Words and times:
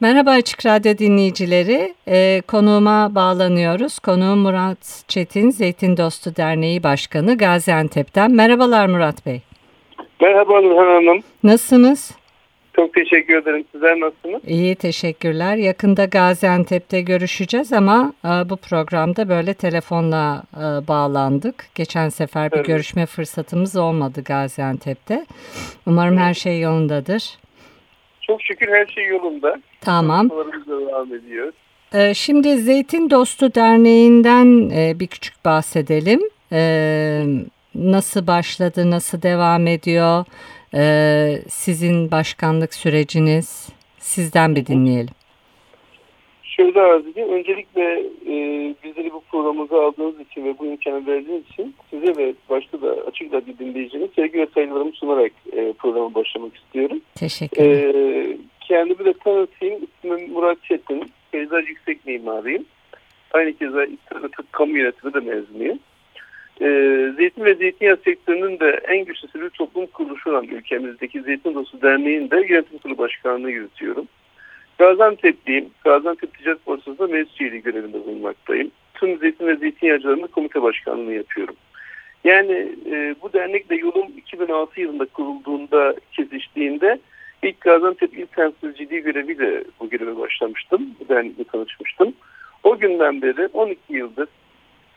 Merhaba 0.00 0.30
Açık 0.30 0.66
Radyo 0.66 0.98
dinleyicileri. 0.98 1.94
Ee, 2.08 2.42
konuğuma 2.48 3.14
bağlanıyoruz. 3.14 3.98
Konuğum 3.98 4.38
Murat 4.38 5.04
Çetin, 5.08 5.50
Zeytin 5.50 5.96
Dostu 5.96 6.36
Derneği 6.36 6.82
Başkanı 6.82 7.38
Gaziantep'ten. 7.38 8.30
Merhabalar 8.30 8.86
Murat 8.86 9.26
Bey. 9.26 9.40
Merhaba 10.20 10.60
Nurhan 10.60 10.94
Hanım. 10.94 11.22
Nasılsınız? 11.44 12.16
Çok 12.76 12.94
teşekkür 12.94 13.42
ederim. 13.42 13.64
Sizler 13.72 14.00
nasılsınız? 14.00 14.42
İyi 14.46 14.74
teşekkürler. 14.74 15.56
Yakında 15.56 16.04
Gaziantep'te 16.04 17.00
görüşeceğiz 17.00 17.72
ama 17.72 18.12
e, 18.24 18.28
bu 18.28 18.56
programda 18.56 19.28
böyle 19.28 19.54
telefonla 19.54 20.42
e, 20.56 20.88
bağlandık. 20.88 21.66
Geçen 21.74 22.08
sefer 22.08 22.52
bir 22.52 22.56
evet. 22.56 22.66
görüşme 22.66 23.06
fırsatımız 23.06 23.76
olmadı 23.76 24.22
Gaziantep'te. 24.24 25.26
Umarım 25.86 26.16
her 26.16 26.34
şey 26.34 26.60
yolundadır. 26.60 27.38
Çok 28.26 28.42
şükür 28.42 28.68
her 28.68 28.86
şey 28.86 29.06
yolunda. 29.06 29.60
Tamam. 29.80 30.30
devam 30.30 31.14
ediyor. 31.14 31.52
Ee, 31.94 32.14
şimdi 32.14 32.56
Zeytin 32.56 33.10
Dostu 33.10 33.54
Derneği'nden 33.54 34.70
e, 34.70 35.00
bir 35.00 35.06
küçük 35.06 35.44
bahsedelim. 35.44 36.20
Ee, 36.52 37.22
nasıl 37.74 38.26
başladı, 38.26 38.90
nasıl 38.90 39.22
devam 39.22 39.66
ediyor? 39.66 40.24
Ee, 40.74 41.38
sizin 41.48 42.10
başkanlık 42.10 42.74
süreciniz 42.74 43.68
sizden 43.98 44.56
bir 44.56 44.66
dinleyelim. 44.66 45.14
Şöyle 46.42 46.80
arz 46.80 47.06
edeyim. 47.06 47.32
Öncelikle 47.32 47.82
e, 48.26 48.34
bizleri 48.84 49.12
bu 49.12 49.20
programımıza 49.20 49.86
aldığınız 49.86 50.20
için 50.20 50.44
ve 50.44 50.58
bu 50.58 50.66
imkanı 50.66 51.06
verdiğiniz 51.06 51.42
için 51.52 51.74
size 51.90 52.16
ve 52.16 52.34
başta 52.50 52.82
da 52.82 52.96
açık 53.06 53.32
radyo 53.32 53.54
dinleyicinin 53.58 54.10
sevgi 54.16 54.38
ve 54.38 54.46
saygılarımı 54.54 54.92
sunarak 54.92 55.32
e, 55.52 55.72
programa 55.72 56.14
başlamak 56.14 56.56
istiyorum. 56.56 57.00
Teşekkür 57.14 57.62
ederim. 57.62 57.96
E, 57.96 58.15
kendimi 58.68 59.04
de 59.04 59.12
tanıtayım. 59.12 59.80
İsmim 59.84 60.32
Murat 60.32 60.62
Çetin. 60.62 61.10
Peyzaj 61.32 61.68
Yüksek 61.68 62.06
Mimarıyım. 62.06 62.64
Aynı 63.32 63.52
keza 63.52 63.86
Tıp 64.36 64.52
Kamu 64.52 64.78
Yönetimi 64.78 65.14
de 65.14 65.20
mezunuyum. 65.20 65.78
E, 66.60 66.66
zeytin 67.16 67.44
ve 67.44 67.54
zeytinyağı 67.54 67.96
sektörünün 68.04 68.60
de 68.60 68.80
en 68.88 69.04
güçlü 69.04 69.28
sivil 69.28 69.50
toplum 69.50 69.86
kuruluşu 69.86 70.30
olan 70.30 70.44
ülkemizdeki 70.44 71.22
Zeytin 71.22 71.54
Dostu 71.54 71.82
Derneği'nde 71.82 72.36
yönetim 72.36 72.78
kurulu 72.78 72.98
başkanlığı 72.98 73.50
yürütüyorum. 73.50 74.08
Gaziantep'liyim. 74.78 75.70
Gaziantep 75.84 76.38
Ticaret 76.38 76.66
Borsası'nda 76.66 77.06
meclis 77.06 77.40
üyeliği 77.40 77.62
görevinde 77.62 78.04
bulunmaktayım. 78.06 78.70
Tüm 78.94 79.18
zeytin 79.18 79.46
ve 79.46 79.56
zeytinyağcılarının 79.56 80.26
komite 80.26 80.62
başkanlığını 80.62 81.12
yapıyorum. 81.12 81.56
Yani 82.24 82.68
e, 82.90 83.14
bu 83.22 83.32
dernekle 83.32 83.76
yolum 83.76 84.06
2006 84.16 84.80
yılında 84.80 85.04
kurulduğunda 85.04 85.94
kesiştiğinde 86.12 86.98
ilk 87.42 87.60
Gaziantep 87.60 88.18
İl 88.18 88.26
Temsilciliği 88.26 89.00
göreviyle 89.00 89.64
bu 89.80 89.88
göreve 89.88 90.18
başlamıştım. 90.18 90.90
Bu 91.00 91.08
dernekle 91.08 91.44
tanışmıştım. 91.44 92.12
O 92.64 92.78
günden 92.78 93.22
beri 93.22 93.48
12 93.52 93.80
yıldır 93.88 94.28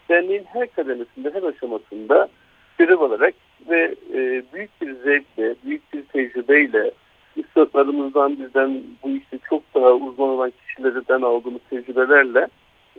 derneğin 0.09 0.45
her 0.53 0.71
kademesinde, 0.71 1.31
her 1.33 1.43
aşamasında 1.43 2.29
görev 2.77 2.99
alarak 2.99 3.33
ve 3.69 3.95
e, 4.13 4.43
büyük 4.53 4.81
bir 4.81 4.93
zevkle, 4.93 5.55
büyük 5.65 5.93
bir 5.93 6.03
tecrübeyle 6.03 6.91
üstadlarımızdan 7.37 8.39
bizden 8.39 8.83
bu 9.03 9.09
işte 9.09 9.39
çok 9.49 9.63
daha 9.75 9.93
uzman 9.93 10.29
olan 10.29 10.51
kişilerden 10.51 11.21
aldığımız 11.21 11.61
tecrübelerle 11.69 12.47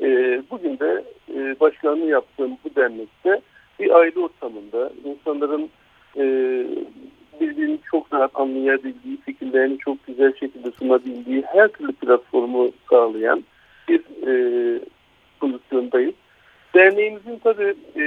e, 0.01 0.43
bugün 0.51 0.79
de 0.79 1.05
e, 1.35 1.61
başkanlığı 1.61 2.07
yaptığım 2.07 2.59
bu 2.65 2.75
dernekte 2.77 3.41
bir 3.81 3.91
aile 3.91 4.21
ortamında 4.21 4.93
insanların 5.05 5.71
e, 6.17 6.25
birbirini 7.41 7.79
çok 7.91 8.13
rahat 8.13 8.31
anlayabildiği, 8.35 9.21
fikirlerini 9.25 9.79
çok 9.79 10.07
güzel 10.07 10.33
şekilde 10.41 10.71
sunabildiği 10.71 11.43
her 11.53 11.69
türlü 11.69 11.93
platformu 11.93 12.71
sağlayan 12.91 13.45
bir 13.89 14.01
e, 14.27 14.33
pozisyondayız. 15.41 16.15
Derneğimizin 16.75 17.39
tabii 17.45 17.75
e, 17.97 18.05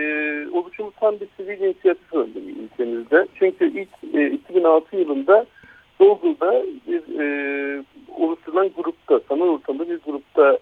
oluşumu 0.52 0.92
tam 1.00 1.16
bir 1.20 1.28
sivil 1.38 1.62
inisiyatif 1.62 2.14
örneği 2.14 2.56
ülkemizde. 2.64 3.28
Çünkü 3.36 3.82
ilk 3.82 4.16
e, 4.16 4.32
2006 4.32 4.98
yılında 4.98 5.46
Google'da 6.00 6.64
bir 6.88 7.20
e, 7.20 7.84
oluşturulan 8.18 8.70
grupta, 8.76 9.20
sanal 9.30 9.48
ortamda 9.48 9.90
bir 9.90 10.00
grupta 10.06 10.58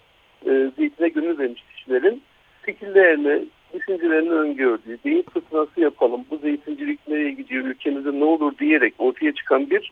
e, 0.45 0.71
zeytine 0.77 1.09
gönül 1.09 1.39
vermiş 1.39 1.63
kişilerin 1.75 2.21
fikirlerini, 2.61 3.45
düşüncelerini 3.73 4.29
öngördüğü, 4.29 4.97
beyin 5.05 5.25
fırtınası 5.33 5.81
yapalım, 5.81 6.25
bu 6.31 6.37
zeytincilik 6.37 7.07
nereye 7.07 7.31
gidiyor, 7.31 7.65
ülkemizde 7.65 8.19
ne 8.19 8.23
olur 8.23 8.57
diyerek 8.57 8.93
ortaya 8.97 9.31
çıkan 9.31 9.69
bir 9.69 9.91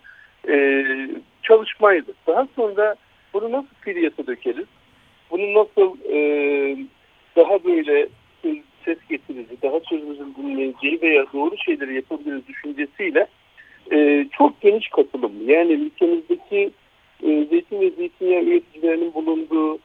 e, 0.50 0.86
çalışmaydı. 1.44 2.14
Daha 2.28 2.48
sonra 2.56 2.96
bunu 3.34 3.52
nasıl 3.52 3.76
fiiliyata 3.82 4.28
dökeriz? 4.28 4.66
Bunu 5.32 5.54
nasıl 5.54 5.98
e, 6.12 6.18
daha 7.36 7.64
böyle 7.64 8.08
ses 8.86 8.98
getirici, 9.10 9.62
daha 9.62 9.80
sözümüzün 9.80 10.36
dinleneceği 10.38 11.02
veya 11.02 11.26
doğru 11.34 11.58
şeyleri 11.58 11.96
yapabiliriz 11.96 12.48
düşüncesiyle 12.48 13.28
e, 13.92 14.28
çok 14.32 14.62
geniş 14.62 14.90
katılım. 14.90 15.34
Yani 15.46 15.72
ülkemizdeki 15.72 16.72
e, 17.24 17.46
zeytin 17.46 17.82
ve 17.82 17.90
zeytinyağı 17.90 18.44
üreticilerinin 18.44 19.14
bulunduğu, 19.14 19.80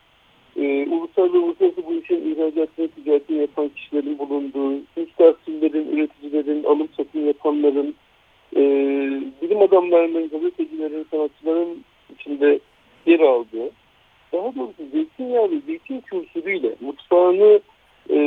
e, 0.56 0.86
ulusal 0.90 1.32
ve 1.32 1.38
uluslararası 1.38 1.86
bu 1.86 1.94
işin 1.94 2.32
ihracatını, 2.32 2.88
ticaretini 2.88 3.40
yapan 3.40 3.68
kişilerin 3.68 4.18
bulunduğu, 4.18 4.82
müstahsillerin, 4.96 5.96
üreticilerin, 5.96 6.64
alım 6.64 6.88
satım 6.96 7.26
yapanların, 7.26 7.94
e, 8.56 8.60
bilim 9.42 9.62
adamlarının, 9.62 10.28
gazetecilerin, 10.28 11.06
sanatçıların 11.10 11.84
içinde 12.14 12.58
yer 13.06 13.20
aldığı, 13.20 13.70
daha 14.32 14.54
doğrusu 14.54 14.86
zeytinyağı 14.92 15.50
ve 15.50 15.60
zeytin 15.66 16.00
kültürüyle 16.00 16.74
mutfağını 16.80 17.60
e, 18.10 18.18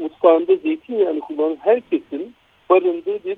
mutfağında 0.00 0.56
zeytinyağını 0.56 1.20
kullanan 1.20 1.56
herkesin 1.60 2.34
barındığı 2.70 3.24
bir 3.24 3.36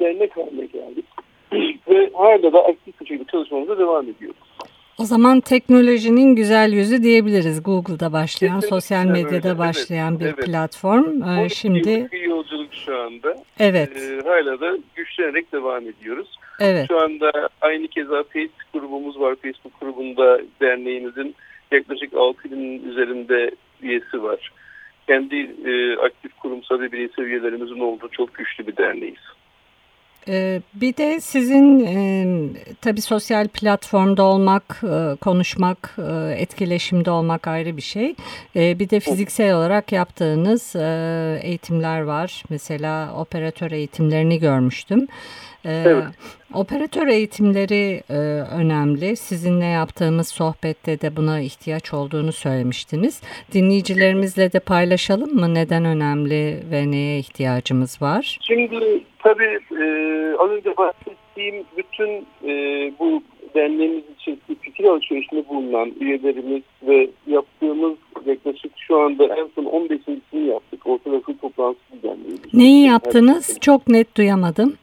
dernek 0.00 0.36
haline 0.36 0.66
geldik. 0.66 1.04
ve 1.88 2.10
hala 2.14 2.52
da 2.52 2.64
aktif 2.64 3.00
bir 3.00 3.06
şekilde 3.06 3.30
çalışmamıza 3.30 3.78
devam 3.78 4.08
ediyoruz. 4.08 4.45
O 4.98 5.04
zaman 5.04 5.40
teknolojinin 5.40 6.36
güzel 6.36 6.72
yüzü 6.72 7.02
diyebiliriz. 7.02 7.62
Google'da 7.62 8.12
başlayan, 8.12 8.54
Kesinlikle 8.54 8.68
sosyal 8.68 9.06
medyada 9.06 9.48
öyle. 9.48 9.58
başlayan 9.58 10.12
evet, 10.12 10.20
bir 10.20 10.26
evet. 10.26 10.46
platform. 10.46 11.22
Ee, 11.22 11.48
şimdi 11.48 12.08
bir 12.12 12.20
yolculuk 12.20 12.74
şu 12.74 12.98
anda. 13.00 13.36
Evet. 13.58 13.96
Ee, 13.96 14.28
hala 14.28 14.60
da 14.60 14.78
güçlenerek 14.94 15.52
devam 15.52 15.88
ediyoruz. 15.88 16.28
Evet. 16.60 16.86
Şu 16.88 17.00
anda 17.00 17.32
aynı 17.60 17.88
keza 17.88 18.22
Facebook 18.22 18.72
grubumuz 18.72 19.20
var. 19.20 19.36
Facebook 19.42 19.80
grubunda 19.80 20.40
derneğimizin 20.60 21.34
yaklaşık 21.70 22.14
6 22.14 22.50
bin 22.50 22.90
üzerinde 22.90 23.50
üyesi 23.82 24.22
var. 24.22 24.52
Kendi 25.06 25.36
e, 25.64 25.96
aktif 25.96 26.36
kurumsal 26.36 26.80
ve 26.80 26.92
bireysel 26.92 27.24
üyelerimizin 27.24 27.80
olduğu 27.80 28.08
çok 28.08 28.34
güçlü 28.34 28.66
bir 28.66 28.76
derneğiz. 28.76 29.22
Ee, 30.28 30.62
bir 30.74 30.96
de 30.96 31.20
sizin 31.20 31.84
e, 31.86 32.26
tabii 32.80 33.00
sosyal 33.00 33.48
platformda 33.48 34.22
olmak, 34.22 34.82
e, 34.82 35.16
konuşmak, 35.16 35.96
e, 35.98 36.34
etkileşimde 36.38 37.10
olmak 37.10 37.48
ayrı 37.48 37.76
bir 37.76 37.82
şey. 37.82 38.14
E, 38.56 38.78
bir 38.78 38.90
de 38.90 39.00
fiziksel 39.00 39.54
olarak 39.54 39.92
yaptığınız 39.92 40.76
eğitimler 41.42 42.00
var. 42.00 42.42
Mesela 42.50 43.14
operatör 43.14 43.70
eğitimlerini 43.70 44.38
görmüştüm. 44.38 45.06
Ee, 45.66 45.82
evet. 45.86 46.04
Operatör 46.54 47.06
eğitimleri 47.06 48.02
e, 48.10 48.16
önemli. 48.60 49.16
Sizinle 49.16 49.64
yaptığımız 49.64 50.28
sohbette 50.28 51.00
de 51.00 51.16
buna 51.16 51.40
ihtiyaç 51.40 51.94
olduğunu 51.94 52.32
söylemiştiniz. 52.32 53.22
Dinleyicilerimizle 53.52 54.52
de 54.52 54.60
paylaşalım 54.60 55.34
mı? 55.34 55.54
Neden 55.54 55.84
önemli 55.84 56.62
ve 56.70 56.90
neye 56.90 57.18
ihtiyacımız 57.18 58.02
var? 58.02 58.38
Şimdi 58.40 59.04
tabii 59.18 59.58
e, 59.82 59.84
az 60.38 60.50
önce 60.50 60.76
bahsettiğim 60.76 61.64
bütün 61.76 62.26
e, 62.44 62.52
bu 62.98 63.22
derneğimiz 63.54 64.04
için 64.20 64.40
fikir 64.60 64.84
alışverişinde 64.84 65.48
bulunan 65.48 65.92
üyelerimiz 66.00 66.62
ve 66.82 67.10
yaptığımız 67.26 67.94
yaklaşık 68.26 68.72
şu 68.76 68.98
anda 69.00 69.24
en 69.24 69.48
son 69.54 69.64
15.sini 69.64 70.46
yaptık. 70.46 70.86
Orta 70.86 71.10
toplantısı 71.40 71.84
düzenledik. 71.92 72.54
Neyi 72.54 72.86
yaptınız? 72.86 73.58
Çok 73.60 73.88
net 73.88 74.16
duyamadım. 74.16 74.76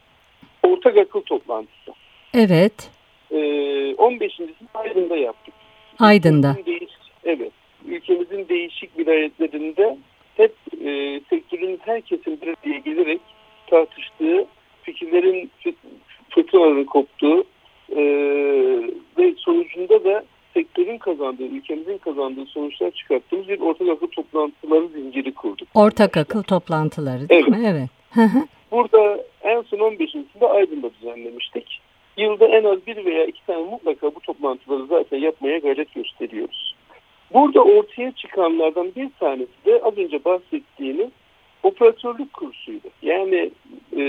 Ortak 0.84 0.98
akıl 0.98 1.22
toplantısı. 1.22 1.92
Evet. 2.34 2.92
E, 3.32 3.36
15.sini 3.36 4.50
Aydın'da 4.74 5.18
yaptık. 5.18 5.54
Aydın'da. 6.00 6.56
Değiş, 6.66 6.92
evet. 7.24 7.52
Ülkemizin 7.88 8.50
değişik 8.50 9.00
vilayetlerinde 9.00 9.98
hep 10.38 10.56
e, 10.86 11.22
sektörün 11.30 11.80
herkesin 11.86 12.42
bir 12.42 12.48
araya 12.48 12.78
gelerek 12.80 13.22
tartıştığı, 13.68 14.46
fikirlerin 14.84 15.52
fırtınaların 16.30 16.86
koptuğu 16.86 17.44
e, 17.90 18.02
ve 19.18 19.34
sonucunda 19.38 20.04
da 20.04 20.24
sektörün 20.54 20.98
kazandığı, 20.98 21.44
ülkemizin 21.48 21.98
kazandığı 21.98 22.46
sonuçlar 22.46 22.92
çıkarttığımız 22.92 23.48
bir 23.48 23.60
ortak 23.60 23.90
akıl 23.90 24.08
toplantıları 24.08 24.88
zinciri 24.88 25.34
kurduk. 25.34 25.68
Ortak 25.74 26.18
akıl 26.18 26.44
toplantıları 26.44 27.30
değil 27.30 27.46
evet. 27.48 27.60
mi? 27.60 27.66
Evet. 27.68 27.90
Burada 28.74 29.24
en 29.44 29.62
son 29.62 29.78
15'sinde 29.78 30.46
Aydın'da 30.48 30.90
düzenlemiştik. 30.94 31.82
Yılda 32.18 32.48
en 32.48 32.64
az 32.64 32.88
bir 32.88 33.06
veya 33.06 33.26
iki 33.26 33.46
tane 33.46 33.64
mutlaka 33.64 34.16
bu 34.16 34.20
toplantıları 34.20 34.86
zaten 34.86 35.18
yapmaya 35.18 35.58
gayret 35.58 35.94
gösteriyoruz. 35.94 36.76
Burada 37.34 37.64
ortaya 37.64 38.12
çıkanlardan 38.12 38.92
bir 38.96 39.10
tanesi 39.20 39.66
de 39.66 39.82
az 39.84 39.98
önce 39.98 40.26
bahsettiğiniz 40.26 41.10
operatörlük 41.64 42.34
kursuydu. 42.34 42.88
Yani 43.02 43.52
e, 43.98 44.02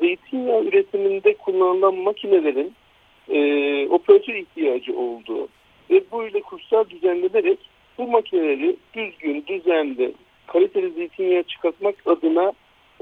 zeytinyağı 0.00 0.64
üretiminde 0.64 1.34
kullanılan 1.34 1.94
makinelerin 1.94 2.72
e, 3.28 3.38
operatör 3.88 4.34
ihtiyacı 4.34 4.98
olduğu 4.98 5.48
ve 5.90 6.02
böyle 6.12 6.40
kurslar 6.40 6.90
düzenlenerek 6.90 7.58
bu 7.98 8.06
makineleri 8.06 8.76
düzgün, 8.94 9.44
düzenli, 9.46 10.12
kaliteli 10.46 10.90
zeytinyağı 10.90 11.42
çıkartmak 11.42 11.94
adına 12.06 12.52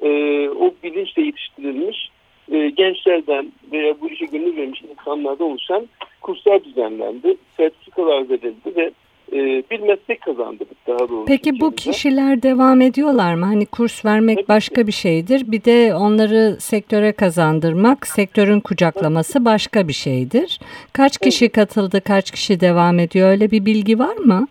e, 0.02 0.08
o 0.48 0.74
bilinçle 0.82 1.22
yetiştirilmiş 1.22 2.10
e, 2.52 2.70
gençlerden 2.70 3.52
veya 3.72 4.00
bu 4.00 4.08
işe 4.08 4.26
gönül 4.26 4.56
vermiş 4.56 4.82
insanlardan 4.82 5.46
oluşan 5.46 5.88
kurslar 6.20 6.64
düzenlendi. 6.64 7.36
Sertifikalar 7.56 8.28
verildi 8.28 8.76
ve 8.76 8.90
e, 9.32 9.62
bir 9.70 9.80
meslek 9.80 10.20
kazandırdık 10.20 10.86
daha 10.86 10.98
doğrusu. 10.98 11.24
Peki 11.26 11.60
bu 11.60 11.74
kişiler 11.74 12.42
devam 12.42 12.80
ediyorlar 12.80 13.34
mı? 13.34 13.44
Hani 13.44 13.66
kurs 13.66 14.04
vermek 14.04 14.36
Tabii 14.36 14.48
başka 14.48 14.86
bir 14.86 14.92
şeydir. 14.92 15.52
Bir 15.52 15.64
de 15.64 15.94
onları 15.94 16.56
sektöre 16.60 17.12
kazandırmak, 17.12 18.06
sektörün 18.06 18.60
kucaklaması 18.60 19.44
başka 19.44 19.88
bir 19.88 19.92
şeydir. 19.92 20.60
Kaç 20.92 21.18
kişi 21.18 21.44
evet. 21.44 21.54
katıldı, 21.54 22.00
kaç 22.00 22.30
kişi 22.30 22.60
devam 22.60 22.98
ediyor? 22.98 23.28
Öyle 23.28 23.50
bir 23.50 23.66
bilgi 23.66 23.98
var 23.98 24.16
mı? 24.16 24.48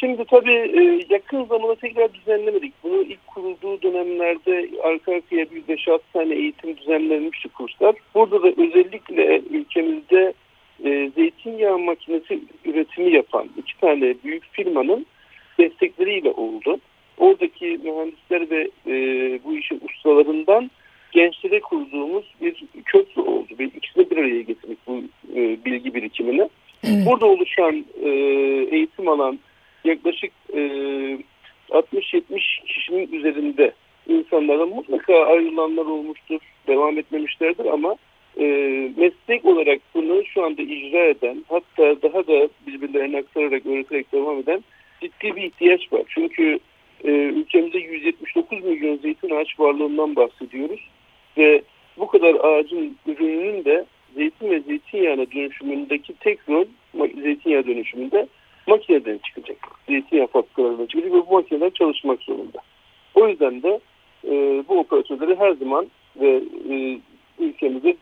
Şimdi 0.00 0.24
tabii 0.24 0.52
e, 0.52 1.06
yakın 1.10 1.44
zamanda 1.44 1.74
tekrar 1.74 2.14
düzenlemedik. 2.14 2.72
Bunu 2.82 3.02
ilk 3.02 3.26
kurulduğu 3.26 3.82
dönemlerde 3.82 4.68
arka 4.82 5.12
arkaya 5.12 5.46
bir 5.50 5.76
5-6 5.76 5.98
tane 6.12 6.34
eğitim 6.34 6.76
düzenlenmişti 6.76 7.48
kurslar. 7.48 7.94
Burada 8.14 8.42
da 8.42 8.48
özellikle 8.48 9.42
ülkemizde 9.50 10.32
e, 10.84 11.10
zeytinyağı 11.16 11.78
makinesi 11.78 12.40
üretimi 12.64 13.12
yapan 13.12 13.48
iki 13.56 13.80
tane 13.80 14.14
büyük 14.24 14.52
firmanın 14.52 15.06
destekleriyle 15.58 16.30
oldu. 16.30 16.78
Oradaki 17.18 17.80
mühendisler 17.84 18.50
ve 18.50 18.70
e, 18.86 18.94
bu 19.44 19.56
işin 19.56 19.80
ustalarından 19.88 20.70
gençlere 21.12 21.60
kurduğumuz 21.60 22.24
bir 22.40 22.64
köprü 22.84 23.22
oldu. 23.22 23.48
Bir, 23.58 23.66
ikisini 23.66 24.10
bir 24.10 24.16
araya 24.16 24.42
getirdik 24.42 24.78
bu 24.86 25.02
e, 25.34 25.64
bilgi 25.64 25.94
birikimini. 25.94 26.48
Evet. 26.84 27.06
Burada 27.06 27.26
oluşan 27.26 27.84
e, 28.02 28.08
eğitim 28.70 29.08
alan 29.08 29.38
yaklaşık 29.86 30.32
e, 30.54 30.60
60-70 31.70 32.22
kişinin 32.66 33.12
üzerinde 33.12 33.72
insanlardan 34.08 34.68
mutlaka 34.68 35.24
ayrılanlar 35.24 35.86
olmuştur, 35.86 36.40
devam 36.66 36.98
etmemişlerdir 36.98 37.66
ama 37.66 37.96
e, 38.40 38.44
meslek 38.96 39.44
olarak 39.44 39.80
bunu 39.94 40.24
şu 40.24 40.44
anda 40.44 40.62
icra 40.62 41.04
eden 41.04 41.44
hatta 41.48 42.02
daha 42.02 42.26
da 42.26 42.48
birbirlerine 42.66 43.18
aktararak 43.18 43.66
öğreterek 43.66 44.12
devam 44.12 44.38
eden 44.38 44.64
ciddi 45.00 45.36
bir 45.36 45.42
ihtiyaç 45.42 45.92
var. 45.92 46.02
Çünkü 46.08 46.58
e, 47.04 47.10
ülkemizde 47.10 47.78
179 47.78 48.64
milyon 48.64 48.96
zeytin 48.96 49.30
ağaç 49.30 49.60
varlığından 49.60 50.16
bahsediyoruz 50.16 50.80
ve 51.38 51.62
bu 51.98 52.06
kadar 52.06 52.34
ağacın 52.34 52.96
ürününün 53.06 53.64
de 53.64 53.84
zeytin 54.14 54.50
ve 54.50 54.60
zeytinyağına 54.60 55.30
dönüşümündeki 55.30 56.14
tek 56.20 56.48
rol 56.48 56.64
zeytinyağı 57.22 57.66
dönüşümünde 57.66 58.26
makineden 58.66 59.18
çıkacak. 59.18 59.65
Zeytinyağı 59.88 60.26
fabrikalarından 60.26 60.86
çıkacak 60.86 61.12
ve 61.12 61.26
bu 61.26 61.32
makineler 61.32 61.70
çalışmak 61.70 62.22
zorunda. 62.22 62.58
O 63.14 63.28
yüzden 63.28 63.62
de 63.62 63.80
e, 64.24 64.64
bu 64.68 64.78
operatörleri 64.78 65.36
her 65.36 65.52
zaman 65.52 65.86
ve 66.20 66.42
e, 66.70 66.98
ülkemizde 67.38 67.96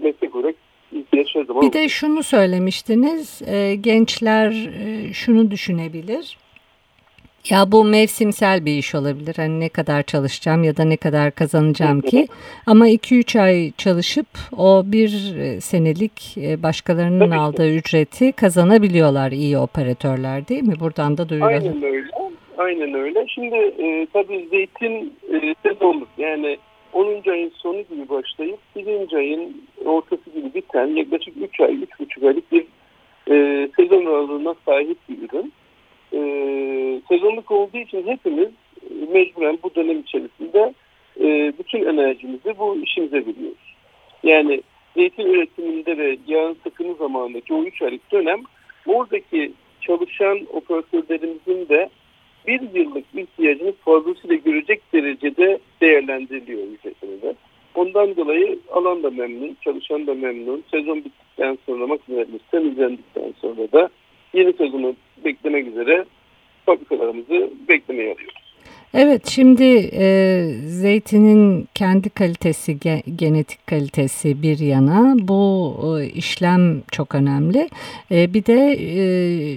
meslek 0.00 0.36
olarak 0.36 0.54
ihtiyaç 0.92 1.34
her 1.34 1.44
zaman 1.44 1.62
Bir 1.62 1.72
de 1.72 1.88
şunu 1.88 2.22
söylemiştiniz, 2.22 3.42
e, 3.46 3.74
gençler 3.74 4.50
e, 4.50 5.12
şunu 5.12 5.50
düşünebilir. 5.50 6.38
Ya 7.50 7.72
bu 7.72 7.84
mevsimsel 7.84 8.64
bir 8.66 8.78
iş 8.78 8.94
olabilir. 8.94 9.34
Hani 9.36 9.60
ne 9.60 9.68
kadar 9.68 10.02
çalışacağım 10.02 10.64
ya 10.64 10.76
da 10.76 10.84
ne 10.84 10.96
kadar 10.96 11.30
kazanacağım 11.30 12.00
ki. 12.00 12.26
Ama 12.66 12.88
2-3 12.88 13.40
ay 13.40 13.72
çalışıp 13.78 14.26
o 14.56 14.82
bir 14.86 15.36
e, 15.36 15.60
senelik 15.60 16.38
e, 16.38 16.62
başkalarının 16.62 17.30
Tabii 17.30 17.38
aldığı 17.40 17.68
ki. 17.70 17.76
ücreti 17.76 18.32
kazanabiliyorlar 18.32 19.32
iyi 19.32 19.58
operatörler 19.58 20.48
değil 20.48 20.62
mi? 20.62 20.74
Buradan 20.80 21.18
da 21.18 21.28
duyuralım. 21.28 21.54
Aynen 21.54 21.82
öyle. 21.82 22.08
Aynen 22.58 22.94
öyle. 22.94 23.26
Şimdi 23.28 23.56
e, 23.56 24.06
tabii 24.12 24.48
zeytin 24.50 25.12
e, 25.32 25.54
sezonluk 25.62 26.08
yani 26.18 26.58
10. 26.92 27.30
ayın 27.30 27.52
sonu 27.56 27.82
gibi 27.82 28.08
başlayıp 28.08 28.58
1. 28.76 29.12
ayın 29.12 29.62
ortası 29.84 30.30
gibi 30.34 30.54
biten 30.54 30.86
yaklaşık 30.86 31.34
3 31.36 31.60
ay, 31.60 31.74
3,5 31.74 32.26
aylık 32.26 32.52
bir 32.52 32.64
e, 33.30 33.68
sezon 33.76 34.06
aralığına 34.06 34.54
sahip 34.66 34.98
bir 35.08 35.18
ürün. 35.28 35.52
E, 37.14 37.16
sezonluk 37.16 37.50
olduğu 37.50 37.78
için 37.78 38.06
hepimiz 38.06 38.48
mecburen 39.12 39.58
bu 39.62 39.74
dönem 39.74 40.00
içerisinde 40.00 40.74
e, 41.20 41.52
bütün 41.58 41.86
enerjimizi 41.86 42.58
bu 42.58 42.76
işimize 42.76 43.16
veriyoruz. 43.16 43.74
Yani 44.22 44.62
zeytin 44.96 45.26
üretiminde 45.26 45.98
ve 45.98 46.18
yağın 46.26 46.56
sıkımı 46.64 46.94
zamanındaki 46.94 47.54
o 47.54 47.64
3 47.64 47.82
aylık 47.82 48.12
dönem 48.12 48.40
oradaki 48.86 49.52
çalışan 49.80 50.40
operatörlerimizin 50.52 51.68
de 51.68 51.88
bir 52.46 52.60
yıllık 52.74 53.04
ihtiyacını 53.14 53.72
fazlasıyla 53.72 54.36
görecek 54.36 54.82
derecede 54.92 55.58
değerlendiriliyor 55.80 56.62
ücretinde. 56.66 57.34
Ondan 57.74 58.16
dolayı 58.16 58.58
alan 58.72 59.02
da 59.02 59.10
memnun, 59.10 59.56
çalışan 59.60 60.06
da 60.06 60.14
memnun. 60.14 60.64
Sezon 60.70 60.96
bittikten 60.96 61.58
sonra 61.66 61.86
makinelerimiz 61.86 62.40
temizlendikten 62.50 63.34
sonra 63.40 63.72
da 63.72 63.88
yeni 64.34 64.52
sezonu 64.52 64.94
beklemek 65.24 65.66
üzere 65.66 66.04
fabrikalarımızı 66.66 67.50
beklemeye 67.68 68.12
alıyoruz. 68.12 68.44
Evet 68.96 69.28
şimdi 69.28 69.90
e, 69.92 70.44
zeytinin 70.66 71.68
kendi 71.74 72.10
kalitesi 72.10 72.80
ge, 72.80 73.02
genetik 73.16 73.66
kalitesi 73.66 74.42
bir 74.42 74.58
yana 74.58 75.14
bu 75.18 75.74
e, 76.00 76.06
işlem 76.06 76.82
çok 76.92 77.14
önemli. 77.14 77.68
E, 78.10 78.34
bir 78.34 78.46
de 78.46 78.76
e, 78.80 79.02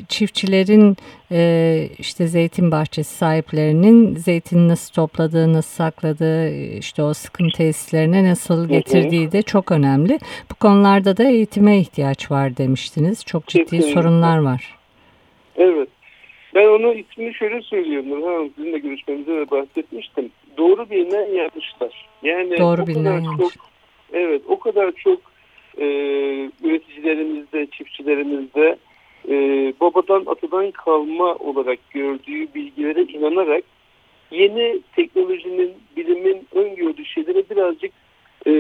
çiftçilerin 0.06 0.98
e, 1.32 1.90
işte 2.00 2.28
zeytin 2.28 2.72
bahçesi 2.72 3.16
sahiplerinin 3.16 4.16
zeytini 4.16 4.68
nasıl 4.68 4.94
topladığı, 4.94 5.54
nasıl 5.54 5.76
sakladığı, 5.76 6.50
işte 6.78 7.04
o 7.04 7.14
sıkım 7.14 7.50
tesislerine 7.50 8.30
nasıl 8.30 8.70
getirdiği 8.70 9.32
de 9.32 9.42
çok 9.42 9.72
önemli. 9.72 10.20
Bu 10.52 10.56
konularda 10.56 11.18
da 11.18 11.24
eğitime 11.24 11.80
ihtiyaç 11.80 12.32
var 12.32 12.58
demiştiniz. 12.58 13.26
Çok 13.26 13.48
ciddi 13.48 13.64
Kesinlikle. 13.64 13.94
sorunlar 13.94 14.38
var. 14.38 14.78
Evet. 15.58 15.90
Ben 16.56 16.68
onu 16.68 16.94
ismini 16.94 17.34
şöyle 17.34 17.62
söylüyorum 17.62 18.10
Nurhan 18.10 18.34
Hanım 18.34 18.52
sizinle 18.56 18.78
görüşmemizde 18.78 19.36
de 19.36 19.52
bahsetmiştim. 19.52 20.32
Doğru 20.58 20.90
bilinen 20.90 21.26
yanlışlar. 21.26 22.08
Yani 22.24 22.58
Doğru 22.58 22.88
bilinen 22.88 23.24
kadar 23.24 23.38
çok, 23.38 23.52
evet 24.14 24.42
o 24.48 24.60
kadar 24.60 24.92
çok 24.92 25.20
e, 25.78 25.86
üreticilerimizde, 26.64 27.68
çiftçilerimizde 27.72 28.78
e, 29.30 29.34
babadan 29.82 30.24
atadan 30.26 30.72
kalma 30.72 31.36
olarak 31.36 31.80
gördüğü 31.90 32.54
bilgilere 32.54 33.02
inanarak 33.02 33.64
yeni 34.32 34.80
teknolojinin, 34.96 35.74
bilimin 35.98 36.48
öngördüğü 36.52 37.06
şeylere 37.06 37.50
birazcık 37.50 37.92
e, 38.48 38.54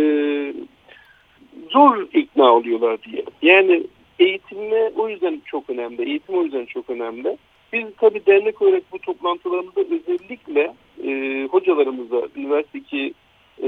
zor 1.70 2.08
ikna 2.13 2.53
oluyorlar 2.53 2.98
diye. 3.03 3.24
Yani 3.41 3.84
eğitimle 4.20 4.91
o 4.96 5.10
yüzden 5.10 5.41
çok 5.46 5.70
önemli. 5.70 6.10
Eğitim 6.10 6.38
o 6.38 6.44
yüzden 6.44 6.65
çok 6.65 6.89
önemli. 6.89 7.38
Biz 7.74 7.83
tabii 7.97 8.25
dernek 8.25 8.62
olarak 8.62 8.83
bu 8.91 9.00
toplantılarımızda 9.00 9.81
özellikle 9.81 10.74
e, 11.03 11.43
hocalarımıza, 11.51 12.21
üniversitedeki 12.36 13.13
e, 13.63 13.67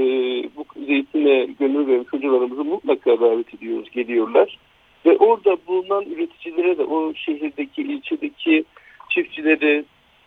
bu 0.56 0.64
zeytine 0.86 1.44
gönül 1.58 1.86
vermiş 1.86 2.12
hocalarımızı 2.12 2.64
mutlaka 2.64 3.20
davet 3.20 3.54
ediyoruz, 3.54 3.90
geliyorlar. 3.90 4.58
Ve 5.06 5.16
orada 5.16 5.56
bulunan 5.66 6.04
üreticilere 6.04 6.78
de 6.78 6.84
o 6.84 7.14
şehirdeki, 7.14 7.82
ilçedeki 7.82 8.64
çiftçileri, 9.10 9.84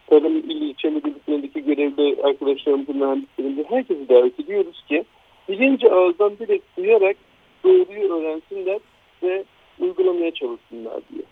tarım 0.07 0.37
il 0.37 0.61
ilçe 0.61 0.89
müdürlüklerindeki 0.89 1.65
görevli 1.65 2.23
arkadaşlarımızı, 2.23 2.93
mühendislerimizi 2.93 3.63
herkesi 3.69 4.09
davet 4.09 4.39
ediyoruz 4.39 4.83
ki 4.87 5.03
birinci 5.49 5.91
ağızdan 5.91 6.37
direkt 6.39 6.77
duyarak 6.77 7.17
doğruyu 7.63 8.13
öğrensinler 8.13 8.79
ve 9.23 9.43
uygulamaya 9.79 10.31
çalışsınlar 10.31 11.01
diye. 11.11 11.23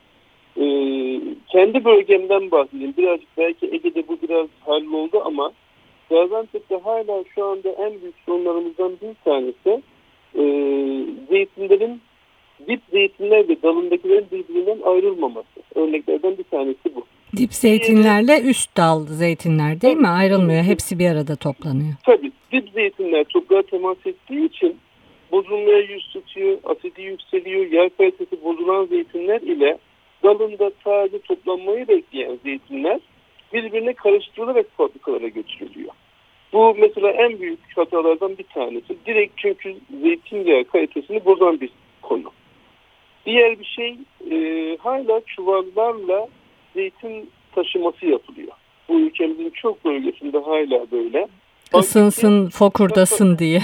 Ee, 0.57 1.21
kendi 1.51 1.85
bölgemden 1.85 2.51
bahsedeyim. 2.51 2.93
Birazcık 2.97 3.29
belki 3.37 3.65
Ege'de 3.65 4.07
bu 4.07 4.17
biraz 4.21 4.47
halloldu 4.65 5.21
ama 5.25 5.51
Gaziantep'te 6.09 6.75
hala 6.75 7.23
şu 7.35 7.45
anda 7.45 7.69
en 7.69 8.01
büyük 8.01 8.15
sorunlarımızdan 8.25 8.91
bir 9.01 9.15
tanesi 9.25 9.81
e, 10.35 10.43
zeytinlerin 11.29 12.01
dip 12.67 12.81
zeytinler 12.91 13.49
ve 13.49 13.61
dalındakilerin 13.63 14.27
birbirinden 14.31 14.77
ayrılmaması. 14.85 15.47
Örneklerden 15.75 16.37
bir 16.37 16.43
tanesi 16.43 16.95
bu. 16.95 17.05
Dip 17.37 17.53
zeytinlerle 17.53 18.41
üst 18.41 18.77
dal 18.77 19.05
zeytinler 19.05 19.81
değil 19.81 19.97
mi? 19.97 20.07
Ayrılmıyor. 20.07 20.63
Hepsi 20.63 20.99
bir 20.99 21.09
arada 21.09 21.35
toplanıyor. 21.35 21.93
Tabii 22.05 22.31
dip 22.51 22.69
zeytinler 22.69 23.23
toprağa 23.23 23.61
temas 23.61 23.97
ettiği 24.05 24.45
için 24.45 24.75
bozulmaya 25.31 25.79
yüz 25.79 26.09
tutuyor, 26.13 26.57
asidi 26.63 27.01
yükseliyor, 27.01 27.71
yer 27.71 27.89
kalitesi 27.89 28.43
bozulan 28.43 28.85
zeytinler 28.85 29.41
ile 29.41 29.77
dalında 30.23 30.71
sadece 30.83 31.19
toplanmayı 31.21 31.87
bekleyen 31.87 32.39
zeytinler 32.43 32.99
birbirine 33.53 33.93
karıştırılarak 33.93 34.65
fabrikalara 34.77 35.27
götürülüyor. 35.27 35.91
Bu 36.53 36.75
mesela 36.79 37.09
en 37.11 37.39
büyük 37.39 37.59
hatalardan 37.75 38.37
bir 38.37 38.43
tanesi. 38.43 39.05
Direkt 39.05 39.33
çünkü 39.37 39.75
zeytinyağı 40.01 40.63
kalitesini 40.63 41.25
bozan 41.25 41.61
bir 41.61 41.69
konu. 42.01 42.31
Diğer 43.25 43.59
bir 43.59 43.65
şey 43.65 43.97
e, 44.31 44.77
hala 44.77 45.21
çuvallarla 45.25 46.27
zeytin 46.73 47.29
taşıması 47.55 48.05
yapılıyor. 48.05 48.51
Bu 48.89 48.99
ülkemizin 48.99 49.49
çok 49.49 49.85
bölgesinde 49.85 50.37
hala 50.37 50.91
böyle. 50.91 51.27
Isınsın, 51.79 52.49
fokurdasın 52.49 53.37
diye. 53.37 53.61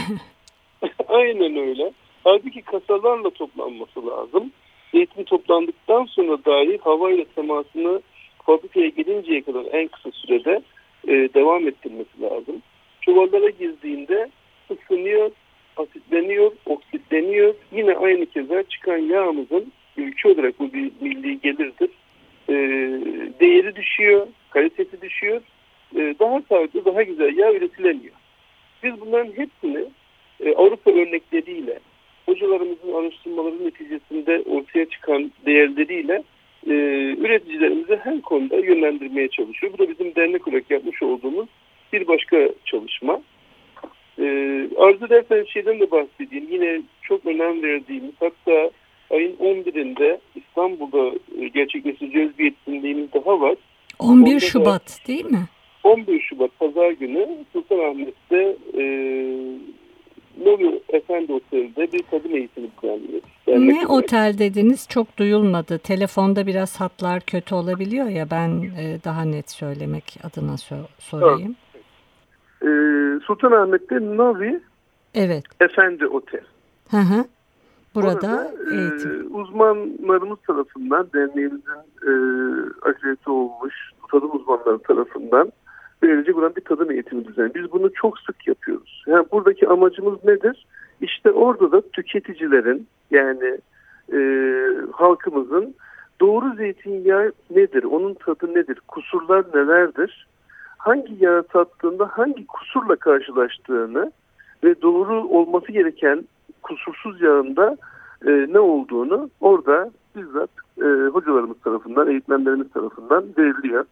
Aynen 1.08 1.56
öyle. 1.56 1.92
Halbuki 2.24 2.62
kasalarla 2.62 3.30
toplanması 3.30 4.08
lazım. 4.08 4.52
Zeytin 4.94 5.24
toplandıktan 5.24 6.06
sonra 6.06 6.38
dahi 6.46 6.78
havayla 6.78 7.26
temasını 7.36 8.02
fabrikaya 8.46 8.88
gelinceye 8.88 9.42
kadar 9.42 9.66
en 9.72 9.88
kısa 9.88 10.12
sürede 10.12 10.62
e, 11.08 11.12
devam 11.12 11.68
ettirmesi 11.68 12.22
lazım. 12.22 12.62
Çuvallara 13.02 13.50
girdiğinde 13.50 14.30
ısınıyor, 14.72 15.32
asitleniyor, 15.78 16.52
oksitleniyor. 16.66 17.54
Yine 17.72 17.96
aynı 17.96 18.26
keza 18.26 18.64
çıkan 18.64 18.98
yağımızın 18.98 19.72
ülke 19.98 20.30
olarak 20.30 20.60
bu 20.60 20.74
bir 20.74 20.92
milli 21.02 21.42
gelirdir. 21.42 21.90
E, 22.50 22.54
değeri 23.40 23.76
düşüyor, 23.76 24.28
kalitesi 24.50 25.02
düşüyor. 25.02 25.42
E, 25.96 26.16
daha 26.20 26.42
sağlıklı, 26.50 26.86
daha 26.86 27.04
güzel 27.04 27.38
yağ 27.38 27.54
üretilemiyor. 27.54 28.16
Biz 28.84 29.02
bunların 29.02 29.32
hepsini 29.32 29.86
e, 30.40 30.54
Avrupa 30.56 30.92
örnekleriyle, 30.92 31.80
hocalarımızın 32.30 32.94
araştırmaları 32.94 33.66
neticesinde 33.66 34.44
ortaya 34.50 34.86
çıkan 34.86 35.32
değerleriyle 35.46 36.24
e, 36.68 36.74
üreticilerimizi 37.18 38.00
her 38.04 38.22
konuda 38.22 38.56
yönlendirmeye 38.56 39.28
çalışıyor. 39.28 39.74
Bu 39.74 39.78
da 39.78 39.90
bizim 39.90 40.16
dernek 40.16 40.48
olarak 40.48 40.72
yapmış 40.72 41.04
olduğumuz 41.04 41.48
bir 41.94 42.08
başka 42.08 42.50
çalışma. 42.66 43.22
E, 44.20 44.24
arzu 44.78 45.06
ederseniz 45.06 45.48
şeyden 45.48 45.80
de 45.80 45.92
bahsedeyim. 45.92 46.48
Yine 46.52 46.82
çok 47.02 47.26
önem 47.26 47.64
verdiğimiz 47.64 48.14
hatta 48.20 48.72
ayın 49.10 49.36
11'inde 49.36 50.20
İstanbul'da 50.36 51.16
e, 51.42 51.48
gerçekleştireceğiz 51.48 52.40
bir 52.40 52.48
etkinliğimiz 52.48 53.14
daha 53.14 53.42
var. 53.42 53.56
11 54.00 54.28
Orada 54.28 54.40
Şubat 54.40 55.00
da, 55.04 55.08
değil 55.08 55.26
mi? 55.26 55.46
11 55.84 56.22
Şubat 56.22 56.60
Pazar 56.60 56.92
günü 56.92 57.28
Sultanahmet'te 57.54 58.56
e, 58.78 58.84
Novi 60.46 60.82
Efendi 60.90 61.34
Oteli'de 61.34 61.92
bir 61.92 62.04
kadın 62.12 62.30
eğitimi 62.30 62.70
planlıyoruz. 62.70 63.30
Ne 63.48 63.74
olarak. 63.74 63.90
otel 63.90 64.36
dediniz 64.40 64.88
çok 64.90 65.18
duyulmadı. 65.18 65.78
Telefonda 65.78 66.48
biraz 66.48 66.82
hatlar 66.82 67.22
kötü 67.22 67.56
olabiliyor 67.56 68.08
ya 68.08 68.30
ben 68.32 68.50
e, 68.50 68.98
daha 69.04 69.22
net 69.22 69.52
söylemek 69.52 70.18
adına 70.24 70.58
so 70.58 70.76
sorayım. 71.00 71.56
Evet. 71.66 71.84
Ee, 72.64 73.20
Sultanahmet'te 73.26 73.96
Novi 73.96 74.60
evet. 75.16 75.44
Efendi 75.62 76.08
Otel. 76.08 76.42
Hı 76.92 76.98
hı. 76.98 77.26
Burada 77.96 78.12
Orada, 78.12 78.52
eğitim. 78.72 79.22
E, 79.22 79.38
uzmanlarımız 79.38 80.38
tarafından 80.48 81.08
derneğimizin 81.14 81.82
e, 82.04 82.12
akredite 82.90 83.32
olmuş 83.32 83.74
tadım 84.12 84.32
uzmanları 84.36 84.80
tarafından 84.80 85.52
verilecek 86.04 86.38
olan 86.38 86.56
bir 86.56 86.62
tadım 86.62 86.92
eğitimi 86.92 87.26
düzeni. 87.26 87.56
Biz 87.56 87.72
bunu 87.72 87.94
çok 87.94 88.20
sık 88.20 88.48
yapıyoruz. 88.48 89.04
Yani 89.08 89.26
buradaki 89.32 89.68
amacımız 89.68 90.26
nedir? 90.26 90.66
İşte 91.02 91.32
orada 91.32 91.72
da 91.72 91.82
tüketicilerin 91.82 92.88
yani 93.12 93.60
e, 94.14 94.20
halkımızın 94.92 95.76
doğru 96.22 96.56
zeytinyağı 96.56 97.32
nedir? 97.50 97.84
Onun 97.84 98.14
tadı 98.14 98.54
nedir? 98.54 98.82
Kusurlar 98.88 99.46
nelerdir? 99.54 100.28
Hangi 100.78 101.26
yağı 101.26 101.44
tattığında 101.44 102.06
hangi 102.06 102.48
kusurla 102.48 102.96
karşılaştığını 102.96 104.12
ve 104.64 104.82
doğru 104.82 105.28
olması 105.28 105.72
gereken 105.72 106.24
kusursuz 106.64 107.22
yağında 107.22 107.78
e, 108.26 108.32
ne 108.32 108.60
olduğunu 108.60 109.30
orada 109.42 109.92
bizzat 110.16 110.50
e, 110.82 110.86
hocalarımız 111.08 111.58
tarafından, 111.64 112.10
eğitmenlerimiz 112.10 112.72
tarafından 112.72 113.24
veriliyor. 113.38 113.86